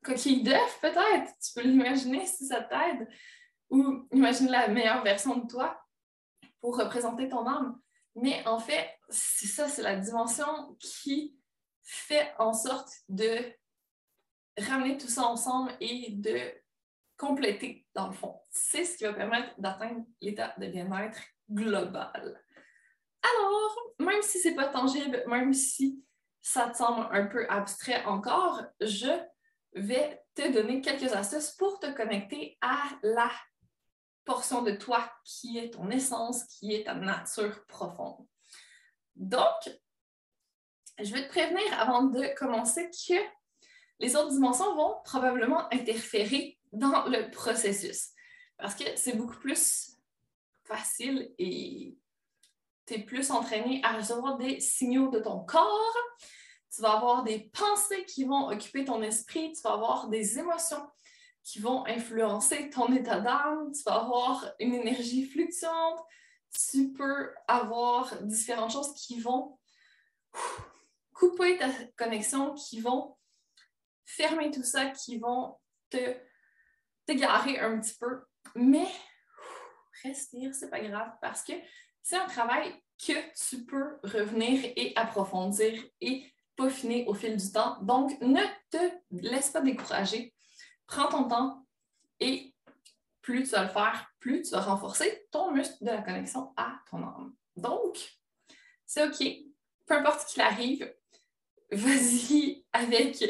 coquille 0.03 0.43
d'œuf, 0.43 0.79
peut-être. 0.81 1.31
Tu 1.39 1.53
peux 1.55 1.61
l'imaginer 1.61 2.25
si 2.25 2.45
ça 2.45 2.61
t'aide. 2.61 3.07
Ou 3.69 4.07
imagine 4.11 4.49
la 4.49 4.67
meilleure 4.67 5.03
version 5.03 5.37
de 5.37 5.47
toi 5.47 5.79
pour 6.61 6.77
représenter 6.77 7.27
ton 7.27 7.45
âme. 7.47 7.79
Mais 8.15 8.45
en 8.47 8.59
fait, 8.59 8.89
c'est 9.09 9.47
ça, 9.47 9.67
c'est 9.67 9.83
la 9.83 9.95
dimension 9.95 10.75
qui 10.79 11.37
fait 11.83 12.33
en 12.39 12.53
sorte 12.53 12.89
de 13.09 13.53
ramener 14.57 14.97
tout 14.97 15.07
ça 15.07 15.23
ensemble 15.23 15.71
et 15.79 16.11
de 16.11 16.51
compléter, 17.17 17.85
dans 17.93 18.07
le 18.07 18.13
fond. 18.13 18.39
C'est 18.51 18.85
ce 18.85 18.97
qui 18.97 19.03
va 19.03 19.13
permettre 19.13 19.53
d'atteindre 19.59 20.05
l'état 20.21 20.53
de 20.57 20.67
bien-être 20.67 21.19
global. 21.49 22.43
Alors, 23.23 23.77
même 23.99 24.21
si 24.21 24.39
ce 24.39 24.49
n'est 24.49 24.55
pas 24.55 24.67
tangible, 24.67 25.23
même 25.27 25.53
si 25.53 26.03
ça 26.41 26.69
te 26.69 26.77
semble 26.77 27.07
un 27.11 27.25
peu 27.25 27.45
abstrait 27.49 28.03
encore, 28.05 28.63
je 28.79 29.11
vais 29.73 30.21
te 30.35 30.51
donner 30.51 30.81
quelques 30.81 31.13
astuces 31.13 31.51
pour 31.51 31.79
te 31.79 31.87
connecter 31.91 32.57
à 32.61 32.83
la 33.03 33.31
portion 34.25 34.61
de 34.61 34.71
toi 34.71 35.09
qui 35.23 35.57
est 35.57 35.71
ton 35.71 35.89
essence, 35.89 36.43
qui 36.45 36.73
est 36.73 36.85
ta 36.85 36.95
nature 36.95 37.65
profonde. 37.65 38.25
Donc, 39.15 39.69
je 40.99 41.13
vais 41.13 41.23
te 41.23 41.29
prévenir 41.29 41.79
avant 41.79 42.03
de 42.03 42.35
commencer 42.37 42.89
que 42.89 43.15
les 43.99 44.15
autres 44.15 44.31
dimensions 44.31 44.75
vont 44.75 44.95
probablement 45.03 45.71
interférer 45.73 46.59
dans 46.71 47.05
le 47.07 47.31
processus. 47.31 48.09
Parce 48.57 48.75
que 48.75 48.83
c'est 48.95 49.15
beaucoup 49.15 49.37
plus 49.39 49.95
facile 50.63 51.31
et 51.37 51.95
tu 52.85 52.95
es 52.95 52.99
plus 52.99 53.31
entraîné 53.31 53.81
à 53.83 53.93
recevoir 53.93 54.37
des 54.37 54.59
signaux 54.59 55.09
de 55.09 55.19
ton 55.19 55.39
corps. 55.45 55.97
Tu 56.73 56.81
vas 56.81 56.93
avoir 56.93 57.23
des 57.23 57.49
pensées 57.53 58.05
qui 58.05 58.25
vont 58.25 58.49
occuper 58.49 58.85
ton 58.85 59.01
esprit. 59.01 59.53
Tu 59.53 59.61
vas 59.61 59.73
avoir 59.73 60.07
des 60.09 60.39
émotions 60.39 60.85
qui 61.43 61.59
vont 61.59 61.85
influencer 61.85 62.69
ton 62.69 62.93
état 62.93 63.19
d'âme. 63.19 63.71
Tu 63.71 63.83
vas 63.83 63.95
avoir 63.95 64.45
une 64.59 64.73
énergie 64.75 65.25
fluctuante. 65.25 65.99
Tu 66.71 66.91
peux 66.91 67.33
avoir 67.47 68.21
différentes 68.23 68.71
choses 68.71 68.93
qui 68.95 69.19
vont 69.19 69.57
couper 71.13 71.57
ta 71.57 71.69
connexion, 71.95 72.53
qui 72.53 72.79
vont 72.79 73.17
fermer 74.05 74.51
tout 74.51 74.63
ça, 74.63 74.87
qui 74.87 75.17
vont 75.17 75.57
te 75.89 76.15
t'égarer 77.05 77.59
un 77.59 77.79
petit 77.79 77.95
peu. 77.95 78.21
Mais 78.55 78.87
respire, 80.03 80.53
c'est 80.53 80.69
pas 80.69 80.81
grave 80.81 81.11
parce 81.21 81.43
que 81.43 81.53
c'est 82.03 82.17
un 82.17 82.27
travail 82.27 82.73
que 82.97 83.13
tu 83.47 83.65
peux 83.65 83.99
revenir 84.03 84.73
et 84.75 84.93
approfondir 84.95 85.83
et 86.01 86.31
peaufiner 86.57 87.05
au 87.07 87.13
fil 87.13 87.37
du 87.37 87.51
temps. 87.51 87.77
Donc, 87.81 88.19
ne 88.19 88.41
te 88.69 88.77
laisse 89.11 89.51
pas 89.51 89.61
décourager. 89.61 90.33
Prends 90.87 91.07
ton 91.07 91.27
temps 91.27 91.65
et 92.19 92.53
plus 93.21 93.43
tu 93.43 93.49
vas 93.51 93.63
le 93.63 93.69
faire, 93.69 94.11
plus 94.19 94.41
tu 94.41 94.51
vas 94.51 94.61
renforcer 94.61 95.27
ton 95.31 95.51
muscle 95.51 95.77
de 95.81 95.91
la 95.91 96.01
connexion 96.01 96.53
à 96.57 96.79
ton 96.89 96.97
âme. 97.03 97.33
Donc, 97.55 97.97
c'est 98.85 99.05
OK. 99.05 99.25
Peu 99.85 99.95
importe 99.95 100.21
ce 100.27 100.33
qu'il 100.33 100.41
arrive, 100.41 100.93
vas-y 101.71 102.65
avec 102.73 103.23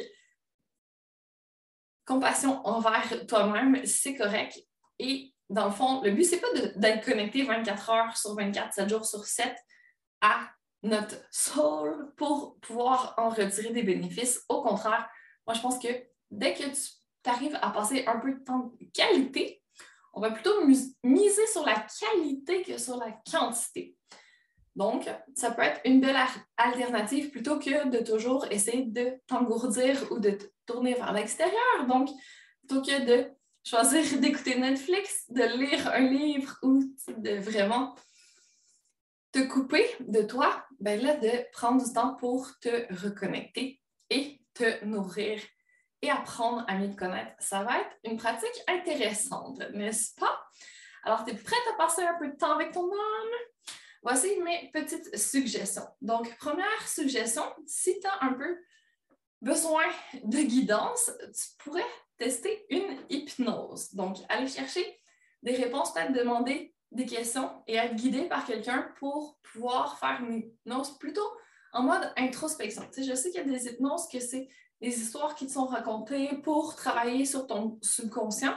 compassion 2.05 2.65
envers 2.65 3.27
toi-même, 3.27 3.85
c'est 3.85 4.15
correct. 4.15 4.57
Et 4.97 5.33
dans 5.49 5.65
le 5.65 5.71
fond, 5.71 6.01
le 6.01 6.11
but, 6.11 6.23
c'est 6.23 6.39
pas 6.39 6.51
d'être 6.75 7.05
connecté 7.05 7.43
24 7.43 7.89
heures 7.89 8.17
sur 8.17 8.35
24, 8.35 8.73
7 8.73 8.89
jours 8.89 9.05
sur 9.05 9.25
7 9.25 9.55
à 10.21 10.49
notre 10.87 11.15
soul 11.31 12.13
pour 12.15 12.59
pouvoir 12.59 13.13
en 13.17 13.29
retirer 13.29 13.71
des 13.71 13.83
bénéfices. 13.83 14.43
Au 14.49 14.61
contraire, 14.61 15.09
moi, 15.45 15.53
je 15.53 15.61
pense 15.61 15.79
que 15.79 15.87
dès 16.31 16.53
que 16.53 16.63
tu 16.63 17.29
arrives 17.29 17.57
à 17.61 17.69
passer 17.71 18.05
un 18.05 18.19
peu 18.19 18.33
de 18.33 18.43
temps 18.43 18.71
de 18.79 18.85
qualité, 18.93 19.61
on 20.13 20.21
va 20.21 20.31
plutôt 20.31 20.65
miser 21.03 21.47
sur 21.47 21.65
la 21.65 21.85
qualité 21.99 22.63
que 22.63 22.77
sur 22.77 22.97
la 22.97 23.11
quantité. 23.31 23.95
Donc, 24.75 25.09
ça 25.35 25.51
peut 25.51 25.63
être 25.63 25.81
une 25.85 26.01
belle 26.01 26.17
alternative 26.57 27.31
plutôt 27.31 27.57
que 27.57 27.89
de 27.89 28.03
toujours 28.03 28.45
essayer 28.51 28.83
de 28.83 29.13
t'engourdir 29.27 30.11
ou 30.11 30.19
de 30.19 30.31
te 30.31 30.45
tourner 30.65 30.93
vers 30.93 31.13
l'extérieur. 31.13 31.87
Donc, 31.87 32.09
plutôt 32.59 32.83
que 32.83 33.05
de 33.05 33.31
choisir 33.63 34.03
d'écouter 34.19 34.57
Netflix, 34.57 35.25
de 35.29 35.43
lire 35.57 35.87
un 35.93 35.99
livre 35.99 36.57
ou 36.61 36.83
de 37.07 37.39
vraiment 37.39 37.95
te 39.37 39.47
couper 39.47 39.87
de 39.99 40.23
toi, 40.23 40.65
ben 40.79 40.99
là, 40.99 41.15
de 41.15 41.29
prendre 41.51 41.83
du 41.85 41.93
temps 41.93 42.15
pour 42.15 42.49
te 42.59 42.91
reconnecter 43.03 43.79
et 44.09 44.41
te 44.55 44.83
nourrir 44.83 45.39
et 46.01 46.09
apprendre 46.09 46.65
à 46.67 46.75
mieux 46.75 46.89
te 46.89 46.95
connaître. 46.95 47.31
Ça 47.37 47.63
va 47.63 47.81
être 47.81 47.95
une 48.03 48.17
pratique 48.17 48.63
intéressante, 48.67 49.59
n'est-ce 49.73 50.15
pas? 50.15 50.41
Alors, 51.03 51.23
tu 51.23 51.31
es 51.31 51.35
prête 51.35 51.59
à 51.71 51.77
passer 51.77 52.01
un 52.01 52.15
peu 52.15 52.29
de 52.29 52.35
temps 52.35 52.53
avec 52.53 52.71
ton 52.71 52.91
âme? 52.91 53.73
Voici 54.01 54.39
mes 54.39 54.71
petites 54.73 55.15
suggestions. 55.15 55.87
Donc, 56.01 56.35
première 56.37 56.87
suggestion, 56.87 57.43
si 57.67 57.99
tu 57.99 58.07
as 58.07 58.23
un 58.25 58.33
peu 58.33 58.57
besoin 59.41 59.85
de 60.23 60.39
guidance, 60.39 61.11
tu 61.21 61.63
pourrais 61.63 61.85
tester 62.17 62.65
une 62.71 62.97
hypnose. 63.09 63.93
Donc, 63.93 64.17
aller 64.29 64.47
chercher 64.47 64.99
des 65.43 65.55
réponses, 65.55 65.93
peut-être 65.93 66.13
demander 66.13 66.73
des 66.97 67.05
questions 67.05 67.49
et 67.67 67.75
être 67.75 67.95
guidé 67.95 68.23
par 68.27 68.45
quelqu'un 68.45 68.89
pour 68.99 69.37
pouvoir 69.53 69.99
faire 69.99 70.19
une 70.21 70.39
hypnose 70.39 70.97
plutôt 70.97 71.29
en 71.71 71.83
mode 71.83 72.11
introspection. 72.17 72.89
Je 72.97 73.13
sais 73.13 73.29
qu'il 73.29 73.39
y 73.39 73.43
a 73.43 73.47
des 73.47 73.67
hypnoses 73.67 74.07
que 74.11 74.19
c'est 74.19 74.49
des 74.81 74.89
histoires 74.99 75.35
qui 75.35 75.45
te 75.45 75.51
sont 75.51 75.67
racontées 75.67 76.37
pour 76.43 76.75
travailler 76.75 77.25
sur 77.25 77.45
ton 77.45 77.79
subconscient, 77.81 78.55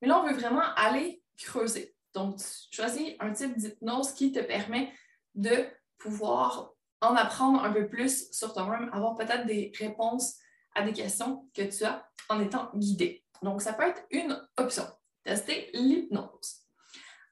mais 0.00 0.08
là, 0.08 0.20
on 0.20 0.26
veut 0.26 0.34
vraiment 0.34 0.64
aller 0.76 1.22
creuser. 1.38 1.94
Donc, 2.14 2.38
choisis 2.70 3.14
un 3.20 3.32
type 3.32 3.56
d'hypnose 3.56 4.12
qui 4.12 4.32
te 4.32 4.40
permet 4.40 4.92
de 5.34 5.66
pouvoir 5.98 6.72
en 7.00 7.14
apprendre 7.16 7.62
un 7.64 7.72
peu 7.72 7.86
plus 7.86 8.30
sur 8.32 8.54
toi-même, 8.54 8.88
avoir 8.92 9.14
peut-être 9.14 9.46
des 9.46 9.72
réponses 9.78 10.36
à 10.74 10.82
des 10.82 10.92
questions 10.92 11.48
que 11.54 11.62
tu 11.62 11.84
as 11.84 12.08
en 12.28 12.40
étant 12.40 12.70
guidé. 12.74 13.24
Donc, 13.42 13.60
ça 13.60 13.74
peut 13.74 13.84
être 13.84 14.02
une 14.10 14.40
option. 14.56 14.84
Tester 15.22 15.70
l'hypnose. 15.74 16.63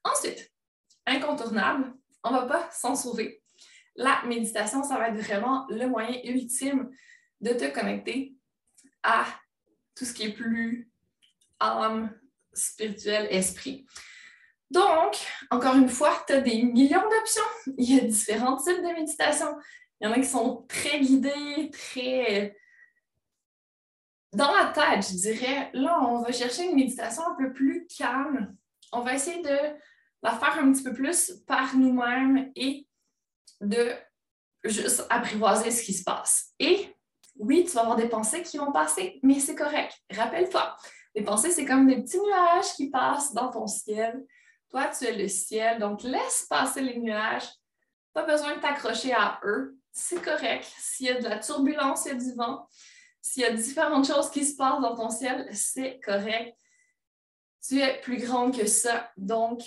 Ensuite, 0.04 0.52
incontournable, 1.06 1.94
on 2.24 2.30
ne 2.30 2.38
va 2.38 2.46
pas 2.46 2.70
s'en 2.70 2.94
sauver. 2.94 3.42
La 3.94 4.22
méditation, 4.24 4.82
ça 4.82 4.96
va 4.96 5.08
être 5.08 5.20
vraiment 5.20 5.66
le 5.68 5.86
moyen 5.86 6.20
ultime 6.24 6.90
de 7.40 7.50
te 7.52 7.72
connecter 7.72 8.34
à 9.02 9.26
tout 9.94 10.04
ce 10.04 10.14
qui 10.14 10.24
est 10.24 10.32
plus 10.32 10.90
âme, 11.60 12.12
spirituel, 12.52 13.26
esprit. 13.30 13.86
Donc, 14.70 15.16
encore 15.50 15.74
une 15.74 15.88
fois, 15.88 16.24
tu 16.26 16.32
as 16.32 16.40
des 16.40 16.62
millions 16.62 17.02
d'options. 17.02 17.42
Il 17.76 17.94
y 17.94 18.00
a 18.00 18.04
différents 18.04 18.56
types 18.56 18.78
de 18.78 18.94
méditation. 18.94 19.56
Il 20.00 20.06
y 20.06 20.10
en 20.10 20.12
a 20.12 20.16
qui 20.16 20.24
sont 20.24 20.64
très 20.68 21.00
guidés, 21.00 21.70
très 21.70 22.56
dans 24.32 24.50
la 24.50 24.72
tête, 24.72 25.06
je 25.06 25.16
dirais. 25.16 25.70
Là, 25.74 26.00
on 26.00 26.22
va 26.22 26.32
chercher 26.32 26.64
une 26.64 26.76
méditation 26.76 27.22
un 27.26 27.34
peu 27.34 27.52
plus 27.52 27.86
calme. 27.86 28.56
On 28.92 29.00
va 29.00 29.14
essayer 29.14 29.42
de 29.42 29.58
la 30.22 30.32
faire 30.32 30.58
un 30.58 30.72
petit 30.72 30.82
peu 30.82 30.92
plus 30.92 31.32
par 31.46 31.76
nous-mêmes 31.76 32.52
et 32.54 32.86
de 33.60 33.92
juste 34.64 35.04
apprivoiser 35.10 35.70
ce 35.70 35.82
qui 35.82 35.92
se 35.92 36.04
passe. 36.04 36.52
Et 36.58 36.94
oui, 37.36 37.64
tu 37.64 37.72
vas 37.72 37.82
avoir 37.82 37.96
des 37.96 38.08
pensées 38.08 38.42
qui 38.42 38.58
vont 38.58 38.72
passer, 38.72 39.18
mais 39.22 39.40
c'est 39.40 39.54
correct. 39.54 39.94
Rappelle-toi, 40.10 40.76
les 41.14 41.24
pensées, 41.24 41.50
c'est 41.50 41.64
comme 41.64 41.86
des 41.86 42.02
petits 42.02 42.20
nuages 42.20 42.72
qui 42.76 42.90
passent 42.90 43.32
dans 43.32 43.50
ton 43.50 43.66
ciel. 43.66 44.24
Toi, 44.70 44.88
tu 44.96 45.04
es 45.04 45.12
le 45.12 45.28
ciel, 45.28 45.78
donc 45.78 46.02
laisse 46.02 46.46
passer 46.48 46.80
les 46.80 46.98
nuages. 46.98 47.48
Pas 48.12 48.24
besoin 48.24 48.56
de 48.56 48.60
t'accrocher 48.60 49.12
à 49.12 49.40
eux. 49.44 49.76
C'est 49.90 50.22
correct. 50.22 50.66
S'il 50.78 51.06
y 51.06 51.10
a 51.10 51.20
de 51.20 51.28
la 51.28 51.38
turbulence, 51.38 52.06
il 52.06 52.08
y 52.08 52.12
a 52.12 52.14
du 52.14 52.34
vent. 52.34 52.66
S'il 53.20 53.42
y 53.42 53.46
a 53.46 53.52
différentes 53.52 54.06
choses 54.06 54.30
qui 54.30 54.44
se 54.44 54.56
passent 54.56 54.80
dans 54.80 54.96
ton 54.96 55.10
ciel, 55.10 55.48
c'est 55.52 56.00
correct. 56.00 56.56
Tu 57.66 57.80
es 57.80 58.00
plus 58.00 58.18
grande 58.18 58.56
que 58.56 58.66
ça. 58.66 59.10
Donc, 59.16 59.62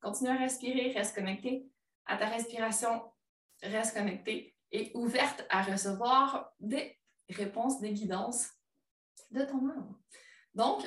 continue 0.00 0.30
à 0.30 0.36
respirer, 0.36 0.92
reste 0.92 1.14
connecté 1.14 1.68
à 2.06 2.16
ta 2.16 2.26
respiration, 2.26 3.12
reste 3.62 3.94
connecté 3.96 4.56
et 4.70 4.90
ouverte 4.94 5.44
à 5.50 5.62
recevoir 5.62 6.52
des 6.60 6.98
réponses, 7.28 7.80
des 7.80 7.92
guidances 7.92 8.50
de 9.30 9.44
ton 9.44 9.68
âme. 9.68 9.94
Donc, 10.54 10.84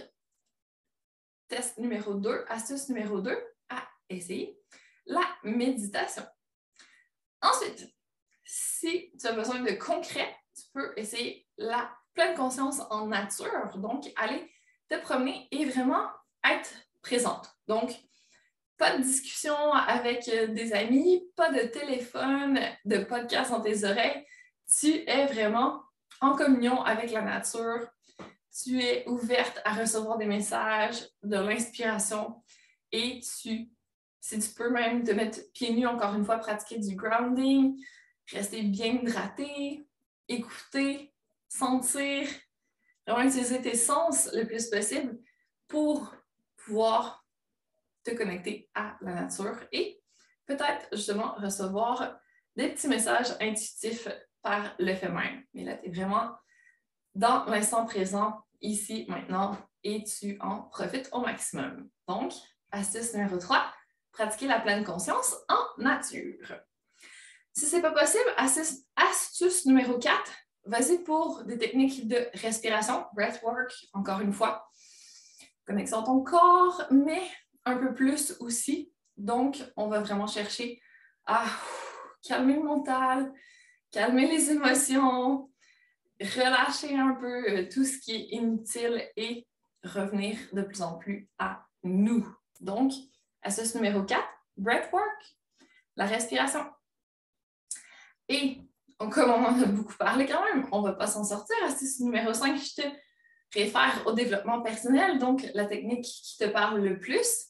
test 1.47 1.77
numéro 1.77 2.13
2, 2.13 2.45
astuce 2.47 2.89
numéro 2.89 3.21
2 3.21 3.37
à 3.69 3.87
essayer, 4.09 4.59
la 5.05 5.23
méditation. 5.43 6.23
Ensuite, 7.41 7.93
si 8.43 9.11
tu 9.19 9.27
as 9.27 9.33
besoin 9.33 9.61
de 9.61 9.71
concret, 9.73 10.35
tu 10.55 10.63
peux 10.73 10.93
essayer 10.97 11.47
la 11.57 11.95
pleine 12.13 12.35
conscience 12.35 12.81
en 12.89 13.07
nature. 13.07 13.77
Donc, 13.77 14.11
aller 14.15 14.51
te 14.89 14.99
promener 15.01 15.47
et 15.51 15.65
vraiment 15.65 16.09
être 16.43 16.73
présente. 17.01 17.55
Donc, 17.67 17.91
pas 18.81 18.97
de 18.97 19.03
discussion 19.03 19.73
avec 19.73 20.27
euh, 20.27 20.47
des 20.47 20.73
amis, 20.73 21.23
pas 21.35 21.51
de 21.51 21.67
téléphone, 21.67 22.59
de 22.83 22.97
podcast 22.97 23.51
dans 23.51 23.61
tes 23.61 23.83
oreilles. 23.83 24.25
Tu 24.79 25.07
es 25.07 25.27
vraiment 25.27 25.83
en 26.19 26.35
communion 26.35 26.81
avec 26.81 27.11
la 27.11 27.21
nature, 27.21 27.87
tu 28.51 28.81
es 28.81 29.07
ouverte 29.07 29.61
à 29.65 29.75
recevoir 29.75 30.17
des 30.17 30.25
messages, 30.25 31.07
de 31.21 31.37
l'inspiration 31.37 32.41
et 32.91 33.19
tu, 33.19 33.69
si 34.19 34.39
tu 34.39 34.49
peux 34.55 34.71
même 34.71 35.03
te 35.03 35.11
mettre 35.11 35.41
pieds 35.53 35.73
nus 35.73 35.85
encore 35.85 36.15
une 36.15 36.25
fois, 36.25 36.39
pratiquer 36.39 36.79
du 36.79 36.95
grounding, 36.95 37.79
rester 38.31 38.63
bien 38.63 38.93
hydraté, 38.93 39.87
écouter, 40.27 41.13
sentir, 41.47 42.27
vraiment 43.05 43.29
utiliser 43.29 43.61
tes 43.61 43.77
sens 43.77 44.27
le 44.33 44.47
plus 44.47 44.71
possible 44.71 45.19
pour 45.67 46.15
pouvoir 46.65 47.20
te 48.03 48.11
connecter 48.11 48.69
à 48.73 48.97
la 49.01 49.13
nature 49.13 49.57
et 49.71 50.01
peut-être 50.45 50.87
justement 50.91 51.33
recevoir 51.35 52.19
des 52.55 52.69
petits 52.69 52.87
messages 52.87 53.35
intuitifs 53.39 54.07
par 54.41 54.75
même. 54.79 55.43
Mais 55.53 55.63
là, 55.63 55.77
tu 55.77 55.87
es 55.87 55.91
vraiment 55.91 56.31
dans 57.13 57.45
l'instant 57.45 57.85
présent, 57.85 58.41
ici, 58.61 59.05
maintenant, 59.07 59.57
et 59.83 60.03
tu 60.03 60.37
en 60.41 60.63
profites 60.63 61.09
au 61.11 61.21
maximum. 61.21 61.89
Donc, 62.07 62.33
astuce 62.71 63.13
numéro 63.13 63.37
3, 63.37 63.71
pratiquer 64.11 64.47
la 64.47 64.59
pleine 64.59 64.83
conscience 64.83 65.35
en 65.49 65.81
nature. 65.81 66.55
Si 67.53 67.65
ce 67.65 67.75
n'est 67.75 67.81
pas 67.81 67.91
possible, 67.91 68.29
astuce, 68.37 68.85
astuce 68.95 69.65
numéro 69.65 69.97
4, 69.97 70.31
vas-y 70.65 70.99
pour 70.99 71.43
des 71.43 71.57
techniques 71.57 72.07
de 72.07 72.29
respiration, 72.35 73.05
breathwork, 73.13 73.73
encore 73.93 74.21
une 74.21 74.33
fois, 74.33 74.69
connexion 75.65 76.03
ton 76.03 76.21
corps, 76.21 76.83
mais 76.91 77.21
un 77.65 77.77
peu 77.77 77.93
plus 77.93 78.35
aussi. 78.39 78.91
Donc, 79.17 79.63
on 79.77 79.87
va 79.87 79.99
vraiment 79.99 80.27
chercher 80.27 80.81
à 81.25 81.45
calmer 82.23 82.55
le 82.55 82.63
mental, 82.63 83.33
calmer 83.91 84.27
les 84.27 84.51
émotions, 84.51 85.49
relâcher 86.19 86.95
un 86.97 87.13
peu 87.13 87.49
euh, 87.49 87.69
tout 87.71 87.83
ce 87.83 87.99
qui 87.99 88.15
est 88.15 88.27
inutile 88.31 89.03
et 89.15 89.47
revenir 89.83 90.37
de 90.53 90.61
plus 90.61 90.81
en 90.81 90.97
plus 90.97 91.29
à 91.37 91.65
nous. 91.83 92.27
Donc, 92.59 92.93
astuce 93.41 93.75
numéro 93.75 94.03
4, 94.03 94.23
breathwork, 94.57 95.35
la 95.95 96.05
respiration. 96.05 96.65
Et 98.29 98.59
comme 98.97 99.31
on 99.31 99.45
en 99.45 99.61
a 99.61 99.65
beaucoup 99.65 99.97
parlé 99.97 100.25
quand 100.25 100.43
même, 100.43 100.67
on 100.71 100.81
ne 100.81 100.87
va 100.87 100.93
pas 100.93 101.07
s'en 101.07 101.23
sortir. 101.23 101.55
Astuce 101.65 101.99
numéro 101.99 102.33
5, 102.33 102.57
je 102.57 102.81
te 102.81 102.87
réfère 103.53 104.03
au 104.05 104.13
développement 104.13 104.61
personnel, 104.61 105.17
donc 105.17 105.47
la 105.53 105.65
technique 105.65 106.05
qui 106.05 106.37
te 106.37 106.45
parle 106.45 106.81
le 106.81 106.99
plus. 106.99 107.47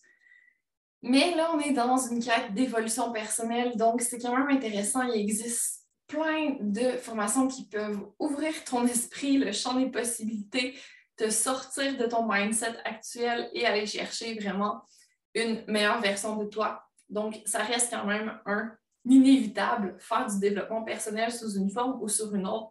Mais 1.04 1.36
là, 1.36 1.52
on 1.54 1.60
est 1.60 1.74
dans 1.74 1.98
une 1.98 2.24
quête 2.24 2.54
d'évolution 2.54 3.12
personnelle, 3.12 3.76
donc 3.76 4.02
c'est 4.02 4.20
quand 4.20 4.36
même 4.36 4.56
intéressant. 4.56 5.02
Il 5.02 5.20
existe 5.20 5.88
plein 6.08 6.58
de 6.60 6.98
formations 6.98 7.48
qui 7.48 7.68
peuvent 7.68 8.06
ouvrir 8.20 8.54
ton 8.66 8.86
esprit, 8.86 9.38
le 9.38 9.52
champ 9.52 9.74
des 9.74 9.90
possibilités, 9.90 10.78
te 11.18 11.30
sortir 11.30 11.98
de 11.98 12.06
ton 12.06 12.28
mindset 12.32 12.78
actuel 12.86 13.50
et 13.54 13.66
aller 13.66 13.86
chercher 13.86 14.38
vraiment 14.38 14.84
une 15.34 15.64
meilleure 15.68 16.02
version 16.02 16.36
de 16.36 16.46
toi. 16.46 16.84
Donc, 17.10 17.42
ça 17.46 17.64
reste 17.64 17.92
quand 17.92 18.06
même 18.06 18.40
un 18.46 18.72
inévitable, 19.06 19.96
faire 20.00 20.28
du 20.28 20.40
développement 20.40 20.84
personnel 20.84 21.32
sous 21.32 21.56
une 21.56 21.70
forme 21.70 22.02
ou 22.02 22.08
sur 22.08 22.34
une 22.36 22.46
autre, 22.46 22.70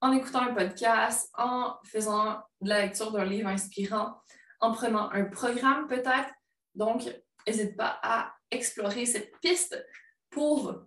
en 0.00 0.12
écoutant 0.12 0.42
un 0.42 0.54
podcast, 0.54 1.30
en 1.36 1.74
faisant 1.84 2.40
de 2.60 2.68
la 2.68 2.82
lecture 2.82 3.12
d'un 3.12 3.24
livre 3.24 3.48
inspirant, 3.48 4.14
en 4.60 4.72
prenant 4.72 5.10
un 5.12 5.24
programme 5.24 5.86
peut-être. 5.86 6.30
Donc, 6.74 7.08
n'hésite 7.46 7.76
pas 7.76 7.98
à 8.02 8.34
explorer 8.50 9.06
cette 9.06 9.38
piste 9.40 9.82
pour 10.30 10.86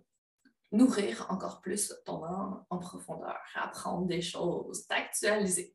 nourrir 0.72 1.26
encore 1.30 1.60
plus 1.60 1.94
ton 2.04 2.24
âme 2.24 2.64
en 2.68 2.78
profondeur, 2.78 3.38
apprendre 3.54 4.06
des 4.06 4.20
choses, 4.20 4.86
t'actualiser. 4.86 5.74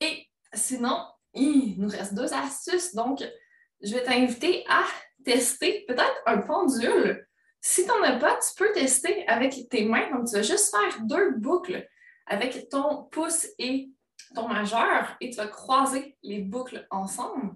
Et 0.00 0.26
sinon, 0.52 1.06
il 1.34 1.78
nous 1.78 1.88
reste 1.88 2.14
deux 2.14 2.32
astuces. 2.32 2.94
Donc, 2.94 3.24
je 3.80 3.94
vais 3.94 4.02
t'inviter 4.02 4.64
à 4.68 4.84
tester 5.24 5.84
peut-être 5.86 6.22
un 6.26 6.38
pendule. 6.38 7.26
Si 7.60 7.82
tu 7.82 7.88
n'en 7.88 8.02
as 8.02 8.18
pas, 8.18 8.38
tu 8.38 8.54
peux 8.56 8.72
tester 8.72 9.26
avec 9.28 9.68
tes 9.68 9.84
mains. 9.84 10.10
Donc, 10.10 10.26
tu 10.26 10.34
vas 10.34 10.42
juste 10.42 10.70
faire 10.70 11.00
deux 11.02 11.32
boucles 11.32 11.86
avec 12.26 12.68
ton 12.68 13.04
pouce 13.04 13.46
et 13.58 13.90
ton 14.34 14.48
majeur 14.48 15.16
et 15.20 15.30
tu 15.30 15.36
vas 15.36 15.46
croiser 15.46 16.16
les 16.22 16.40
boucles 16.40 16.86
ensemble. 16.90 17.54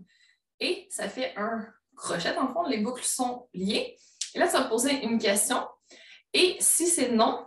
Et 0.60 0.86
ça 0.90 1.08
fait 1.08 1.34
un 1.36 1.66
crochet. 2.00 2.34
Dans 2.34 2.46
le 2.46 2.52
fond, 2.52 2.64
les 2.64 2.78
boucles 2.78 3.04
sont 3.04 3.48
liées. 3.54 3.96
Et 4.34 4.38
là, 4.38 4.46
tu 4.46 4.54
vas 4.54 4.64
poser 4.64 5.04
une 5.04 5.18
question. 5.18 5.66
Et 6.32 6.56
si 6.60 6.86
c'est 6.86 7.10
non, 7.10 7.46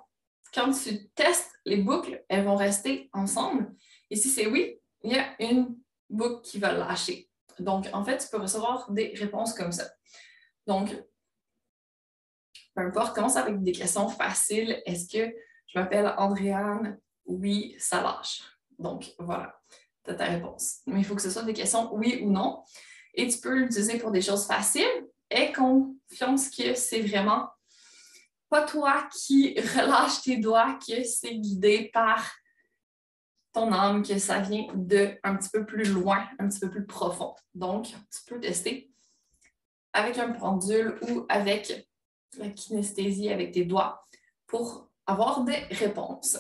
quand 0.54 0.72
tu 0.72 1.10
testes 1.10 1.52
les 1.66 1.78
boucles, 1.78 2.24
elles 2.30 2.46
vont 2.46 2.56
rester 2.56 3.10
ensemble. 3.14 3.74
Et 4.10 4.16
si 4.16 4.30
c'est 4.30 4.48
oui, 4.48 4.80
il 5.02 5.14
y 5.14 5.18
a 5.18 5.36
une 5.40 5.78
boucle 6.10 6.42
qui 6.42 6.60
va 6.60 6.72
lâcher. 6.72 7.30
Donc, 7.60 7.88
en 7.94 8.04
fait, 8.04 8.18
tu 8.18 8.28
peux 8.30 8.38
recevoir 8.38 8.92
des 8.92 9.14
réponses 9.16 9.54
comme 9.54 9.72
ça. 9.72 9.90
Donc, 10.68 10.90
peu 12.76 12.82
importe, 12.82 13.16
commence 13.16 13.38
avec 13.38 13.62
des 13.62 13.72
questions 13.72 14.10
faciles. 14.10 14.82
Est-ce 14.86 15.08
que 15.10 15.36
je 15.68 15.80
m'appelle 15.80 16.14
Andréane? 16.18 17.00
Oui, 17.26 17.76
ça 17.80 18.02
lâche. 18.02 18.42
Donc, 18.80 19.14
voilà, 19.20 19.60
tu 20.04 20.12
as 20.12 20.16
ta 20.16 20.26
réponse. 20.26 20.82
Mais 20.88 21.00
il 21.00 21.06
faut 21.06 21.16
que 21.16 21.22
ce 21.22 21.30
soit 21.30 21.44
des 21.44 21.54
questions 21.54 21.94
oui 21.94 22.22
ou 22.24 22.32
non. 22.32 22.64
Et 23.14 23.28
tu 23.28 23.38
peux 23.40 23.56
l'utiliser 23.56 23.98
pour 23.98 24.12
des 24.12 24.22
choses 24.22 24.46
faciles. 24.46 25.08
Aie 25.30 25.52
confiance 25.52 26.50
que 26.50 26.74
c'est 26.76 27.02
vraiment 27.02 27.50
pas 28.50 28.66
toi 28.66 29.08
qui 29.12 29.60
relâche 29.76 30.22
tes 30.22 30.38
doigts, 30.38 30.78
que 30.88 31.04
c'est 31.04 31.36
guidé 31.36 31.90
par 31.94 32.32
ton 33.52 33.72
âme, 33.72 34.04
que 34.04 34.18
ça 34.18 34.40
vient 34.40 34.68
de 34.74 35.18
un 35.24 35.36
petit 35.36 35.50
peu 35.50 35.66
plus 35.66 35.86
loin, 35.86 36.28
un 36.40 36.50
petit 36.50 36.60
peu 36.60 36.70
plus 36.70 36.86
profond. 36.86 37.36
Donc, 37.54 37.86
tu 37.86 38.26
peux 38.28 38.40
tester 38.40 38.92
avec 39.94 40.18
un 40.18 40.32
pendule 40.32 41.00
ou 41.08 41.26
avec 41.30 41.88
la 42.38 42.50
kinesthésie 42.50 43.30
avec 43.30 43.52
tes 43.52 43.66
doigts 43.66 44.04
pour 44.48 44.90
avoir 45.06 45.44
des 45.44 45.60
réponses. 45.72 46.38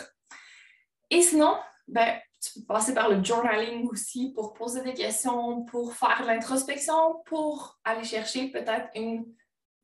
Et 1.10 1.22
sinon, 1.22 1.56
ben, 1.88 2.20
tu 2.44 2.60
peux 2.60 2.66
passer 2.66 2.94
par 2.94 3.10
le 3.10 3.24
journaling 3.24 3.88
aussi 3.88 4.34
pour 4.34 4.54
poser 4.54 4.82
des 4.82 4.94
questions, 4.94 5.64
pour 5.64 5.94
faire 5.96 6.24
l'introspection, 6.26 7.22
pour 7.26 7.80
aller 7.86 8.04
chercher 8.04 8.50
peut-être 8.50 8.90
une, 8.96 9.26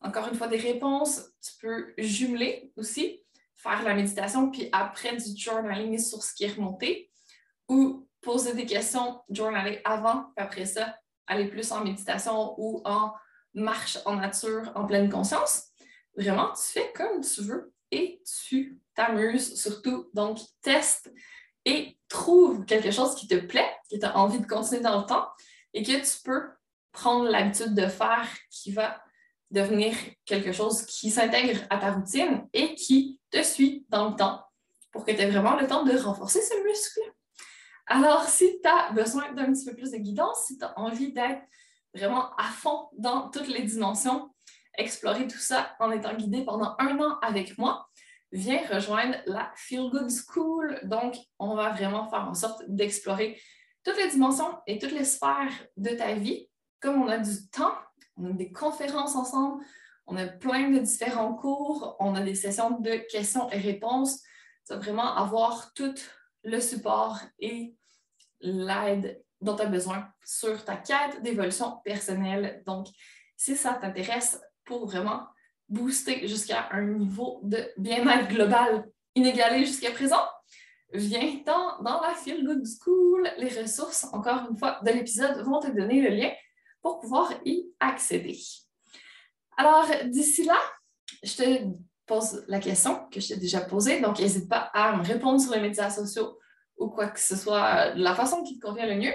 encore 0.01 0.27
une 0.27 0.35
fois 0.35 0.49
des 0.49 0.57
réponses. 0.57 1.21
Tu 1.41 1.53
peux 1.61 1.93
jumeler 1.97 2.73
aussi, 2.75 3.23
faire 3.55 3.81
la 3.83 3.93
méditation, 3.93 4.51
puis 4.51 4.67
après 4.73 5.15
du 5.15 5.37
journaling 5.37 5.97
sur 5.97 6.21
ce 6.21 6.33
qui 6.33 6.43
est 6.43 6.53
remonté, 6.53 7.09
ou 7.69 8.07
poser 8.21 8.53
des 8.53 8.65
questions, 8.65 9.21
journaler 9.29 9.79
avant, 9.85 10.25
puis 10.35 10.45
après 10.45 10.65
ça, 10.65 10.97
aller 11.27 11.47
plus 11.47 11.71
en 11.71 11.81
méditation 11.83 12.55
ou 12.57 12.81
en 12.83 13.13
marche 13.53 13.99
en 14.05 14.17
nature 14.17 14.69
en 14.75 14.85
pleine 14.85 15.09
conscience. 15.09 15.67
Vraiment, 16.17 16.51
tu 16.51 16.63
fais 16.73 16.91
comme 16.93 17.21
tu 17.21 17.41
veux 17.41 17.73
et 17.91 18.21
tu 18.49 18.81
t'amuses 18.93 19.55
surtout. 19.55 20.09
Donc, 20.13 20.39
teste 20.61 21.09
et 21.69 21.97
trouve 22.07 22.65
quelque 22.65 22.89
chose 22.89 23.13
qui 23.15 23.27
te 23.27 23.35
plaît, 23.35 23.69
qui 23.87 23.99
t'a 23.99 24.17
envie 24.17 24.39
de 24.39 24.47
continuer 24.47 24.81
dans 24.81 24.99
le 24.99 25.05
temps 25.05 25.27
et 25.73 25.83
que 25.83 25.91
tu 25.91 26.23
peux 26.23 26.41
prendre 26.91 27.29
l'habitude 27.29 27.75
de 27.75 27.87
faire 27.87 28.27
qui 28.49 28.71
va 28.71 29.01
devenir 29.51 29.95
quelque 30.25 30.51
chose 30.51 30.85
qui 30.85 31.11
s'intègre 31.11 31.61
à 31.69 31.77
ta 31.77 31.91
routine 31.91 32.47
et 32.53 32.73
qui 32.73 33.19
te 33.29 33.43
suit 33.43 33.85
dans 33.89 34.09
le 34.09 34.15
temps 34.15 34.43
pour 34.91 35.05
que 35.05 35.11
tu 35.11 35.19
aies 35.19 35.29
vraiment 35.29 35.55
le 35.55 35.67
temps 35.67 35.83
de 35.83 35.95
renforcer 35.95 36.41
ce 36.41 36.63
muscle. 36.63 37.01
Alors, 37.85 38.23
si 38.23 38.59
tu 38.61 38.67
as 38.67 38.91
besoin 38.91 39.31
d'un 39.33 39.51
petit 39.53 39.65
peu 39.65 39.75
plus 39.75 39.91
de 39.91 39.97
guidance, 39.97 40.45
si 40.47 40.57
tu 40.57 40.65
as 40.65 40.77
envie 40.77 41.13
d'être 41.13 41.41
vraiment 41.93 42.35
à 42.35 42.45
fond 42.45 42.89
dans 42.97 43.29
toutes 43.29 43.47
les 43.47 43.63
dimensions, 43.63 44.29
explorer 44.77 45.27
tout 45.27 45.37
ça 45.37 45.75
en 45.79 45.91
étant 45.91 46.15
guidé 46.15 46.43
pendant 46.43 46.75
un 46.79 46.99
an 46.99 47.19
avec 47.21 47.57
moi, 47.57 47.88
viens 48.31 48.61
rejoindre 48.67 49.17
la 49.25 49.51
Feel 49.55 49.89
Good 49.89 50.09
School. 50.09 50.79
Donc, 50.83 51.15
on 51.39 51.55
va 51.55 51.69
vraiment 51.69 52.09
faire 52.09 52.27
en 52.27 52.33
sorte 52.33 52.63
d'explorer 52.67 53.39
toutes 53.83 53.97
les 53.97 54.09
dimensions 54.09 54.57
et 54.67 54.77
toutes 54.77 54.91
les 54.91 55.05
sphères 55.05 55.53
de 55.77 55.89
ta 55.89 56.13
vie. 56.13 56.49
Comme 56.79 57.01
on 57.01 57.07
a 57.07 57.17
du 57.17 57.49
temps, 57.49 57.73
on 58.17 58.29
a 58.29 58.33
des 58.33 58.51
conférences 58.51 59.15
ensemble, 59.15 59.63
on 60.07 60.17
a 60.17 60.27
plein 60.27 60.69
de 60.69 60.79
différents 60.79 61.33
cours, 61.33 61.95
on 61.99 62.15
a 62.15 62.21
des 62.21 62.35
sessions 62.35 62.79
de 62.79 62.95
questions 63.11 63.49
et 63.51 63.59
réponses. 63.59 64.21
Tu 64.65 64.73
vas 64.73 64.79
vraiment 64.79 65.15
avoir 65.15 65.73
tout 65.73 65.95
le 66.43 66.59
support 66.59 67.19
et 67.39 67.75
l'aide 68.41 69.23
dont 69.41 69.55
tu 69.55 69.63
as 69.63 69.67
besoin 69.67 70.07
sur 70.23 70.63
ta 70.65 70.75
quête 70.75 71.21
d'évolution 71.21 71.77
personnelle. 71.83 72.63
Donc, 72.65 72.87
si 73.37 73.55
ça 73.55 73.73
t'intéresse 73.73 74.41
pour 74.65 74.85
vraiment 74.85 75.27
booster 75.69 76.27
jusqu'à 76.27 76.67
un 76.71 76.85
niveau 76.85 77.39
de 77.43 77.69
bien-être 77.77 78.27
global 78.27 78.89
inégalé 79.15 79.65
jusqu'à 79.65 79.91
présent, 79.91 80.23
viens 80.93 81.41
dans, 81.45 81.81
dans 81.81 82.01
la 82.01 82.13
Feel 82.15 82.45
Good 82.45 82.63
School. 82.65 83.29
Les 83.37 83.61
ressources, 83.61 84.05
encore 84.11 84.49
une 84.49 84.57
fois, 84.57 84.79
de 84.83 84.91
l'épisode 84.91 85.43
vont 85.45 85.59
te 85.59 85.67
donner 85.67 86.01
le 86.01 86.09
lien 86.09 86.31
pour 86.81 86.99
pouvoir 86.99 87.31
y 87.45 87.69
accéder. 87.79 88.37
Alors, 89.57 89.85
d'ici 90.05 90.45
là, 90.45 90.57
je 91.21 91.35
te 91.35 91.65
pose 92.05 92.43
la 92.47 92.59
question 92.59 93.07
que 93.11 93.19
je 93.19 93.29
t'ai 93.29 93.37
déjà 93.37 93.61
posée, 93.61 93.99
donc 93.99 94.19
n'hésite 94.19 94.49
pas 94.49 94.71
à 94.73 94.95
me 94.95 95.03
répondre 95.03 95.39
sur 95.39 95.53
les 95.53 95.61
médias 95.61 95.89
sociaux 95.89 96.39
ou 96.77 96.87
quoi 96.87 97.07
que 97.07 97.19
ce 97.19 97.35
soit 97.35 97.91
de 97.91 98.01
la 98.01 98.15
façon 98.15 98.41
qui 98.43 98.57
te 98.57 98.65
convient 98.65 98.87
le 98.87 98.95
mieux. 98.95 99.13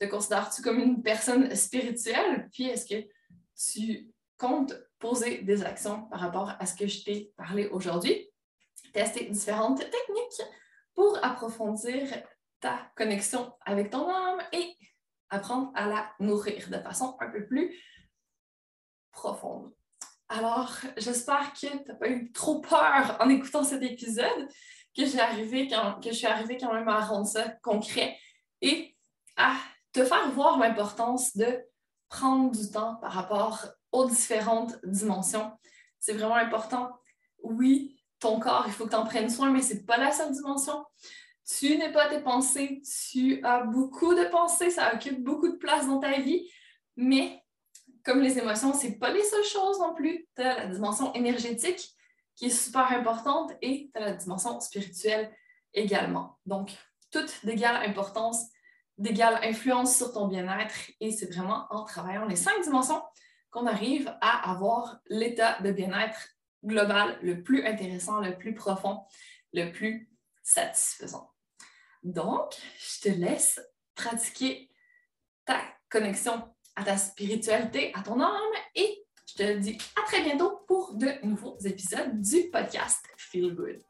Te 0.00 0.06
considères-tu 0.06 0.60
comme 0.62 0.80
une 0.80 1.02
personne 1.02 1.54
spirituelle? 1.54 2.48
Puis 2.52 2.64
est-ce 2.64 2.86
que 2.86 3.08
tu 3.56 4.10
comptes 4.36 4.74
poser 5.04 5.42
des 5.42 5.62
actions 5.62 6.06
par 6.06 6.20
rapport 6.20 6.54
à 6.58 6.64
ce 6.64 6.74
que 6.74 6.86
je 6.86 7.04
t'ai 7.04 7.32
parlé 7.36 7.66
aujourd'hui? 7.66 8.30
Tester 8.94 9.26
différentes 9.26 9.80
techniques 9.80 10.42
pour 10.94 11.22
approfondir 11.22 12.08
ta 12.58 12.90
connexion 12.96 13.52
avec 13.66 13.90
ton 13.90 14.08
âme 14.08 14.40
et 14.52 14.74
apprendre 15.28 15.72
à 15.74 15.86
la 15.86 16.10
nourrir 16.20 16.70
de 16.70 16.78
façon 16.78 17.18
un 17.20 17.28
peu 17.28 17.44
plus 17.44 17.78
profonde. 19.12 19.74
Alors, 20.30 20.72
j'espère 20.96 21.52
que 21.52 21.58
tu 21.58 21.66
n'as 21.66 21.96
pas 21.96 22.08
eu 22.08 22.32
trop 22.32 22.62
peur 22.62 23.18
en 23.20 23.28
écoutant 23.28 23.62
cet 23.62 23.82
épisode, 23.82 24.48
que, 24.96 25.04
j'ai 25.04 25.20
arrivé 25.20 25.68
quand, 25.68 26.00
que 26.02 26.12
je 26.12 26.16
suis 26.16 26.26
arrivée 26.26 26.56
quand 26.56 26.72
même 26.72 26.88
à 26.88 27.04
rendre 27.04 27.26
ça 27.26 27.50
concret 27.62 28.16
et 28.62 28.96
à 29.36 29.54
te 29.92 30.02
faire 30.02 30.30
voir 30.30 30.58
l'importance 30.58 31.36
de 31.36 31.62
prendre 32.08 32.50
du 32.52 32.70
temps 32.70 32.96
par 33.02 33.12
rapport 33.12 33.66
aux 33.94 34.06
différentes 34.06 34.76
dimensions. 34.84 35.52
C'est 36.00 36.14
vraiment 36.14 36.34
important. 36.34 36.90
Oui, 37.42 37.96
ton 38.18 38.40
corps, 38.40 38.64
il 38.66 38.72
faut 38.72 38.86
que 38.86 38.90
tu 38.90 38.96
en 38.96 39.04
prennes 39.04 39.30
soin, 39.30 39.50
mais 39.50 39.62
ce 39.62 39.74
n'est 39.74 39.84
pas 39.84 39.96
la 39.96 40.10
seule 40.10 40.32
dimension. 40.32 40.84
Tu 41.48 41.76
n'es 41.78 41.92
pas 41.92 42.08
tes 42.08 42.20
pensées, 42.20 42.82
tu 43.10 43.40
as 43.44 43.60
beaucoup 43.60 44.14
de 44.14 44.24
pensées, 44.24 44.70
ça 44.70 44.92
occupe 44.94 45.22
beaucoup 45.22 45.48
de 45.48 45.56
place 45.56 45.86
dans 45.86 46.00
ta 46.00 46.18
vie, 46.18 46.50
mais 46.96 47.42
comme 48.02 48.20
les 48.20 48.38
émotions, 48.38 48.72
ce 48.72 48.88
n'est 48.88 48.98
pas 48.98 49.12
les 49.12 49.22
seules 49.22 49.44
choses 49.44 49.78
non 49.78 49.94
plus. 49.94 50.26
Tu 50.34 50.42
as 50.42 50.64
la 50.64 50.66
dimension 50.66 51.12
énergétique 51.14 51.94
qui 52.34 52.46
est 52.46 52.50
super 52.50 52.90
importante 52.90 53.52
et 53.62 53.90
tu 53.94 54.02
as 54.02 54.06
la 54.06 54.12
dimension 54.14 54.58
spirituelle 54.60 55.30
également. 55.72 56.38
Donc, 56.46 56.72
toutes 57.12 57.44
d'égale 57.44 57.76
importance, 57.88 58.46
d'égale 58.98 59.38
influence 59.44 59.96
sur 59.96 60.12
ton 60.12 60.26
bien-être 60.26 60.74
et 60.98 61.12
c'est 61.12 61.32
vraiment 61.32 61.66
en 61.70 61.84
travaillant 61.84 62.24
les 62.24 62.36
cinq 62.36 62.60
dimensions 62.62 63.02
qu'on 63.54 63.66
arrive 63.66 64.12
à 64.20 64.50
avoir 64.50 64.98
l'état 65.08 65.60
de 65.62 65.70
bien-être 65.70 66.28
global 66.64 67.16
le 67.22 67.40
plus 67.42 67.64
intéressant, 67.64 68.20
le 68.20 68.36
plus 68.36 68.52
profond 68.52 69.04
le 69.52 69.70
plus 69.70 70.10
satisfaisant. 70.42 71.30
Donc, 72.02 72.56
je 72.76 73.08
te 73.08 73.14
laisse 73.14 73.60
pratiquer 73.94 74.68
ta 75.44 75.60
connexion 75.88 76.42
à 76.74 76.82
ta 76.82 76.96
spiritualité, 76.96 77.92
à 77.94 78.02
ton 78.02 78.20
âme 78.20 78.32
et 78.74 79.04
je 79.26 79.34
te 79.34 79.58
dis 79.58 79.78
à 79.96 80.04
très 80.04 80.24
bientôt 80.24 80.64
pour 80.66 80.94
de 80.94 81.24
nouveaux 81.24 81.56
épisodes 81.60 82.20
du 82.20 82.50
podcast 82.50 83.06
Feel 83.16 83.54
Good. 83.54 83.80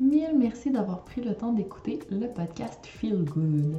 Mille 0.00 0.38
merci 0.38 0.70
d'avoir 0.70 1.04
pris 1.04 1.20
le 1.20 1.36
temps 1.36 1.52
d'écouter 1.52 1.98
le 2.10 2.32
podcast 2.32 2.86
Feel 2.86 3.24
Good. 3.24 3.78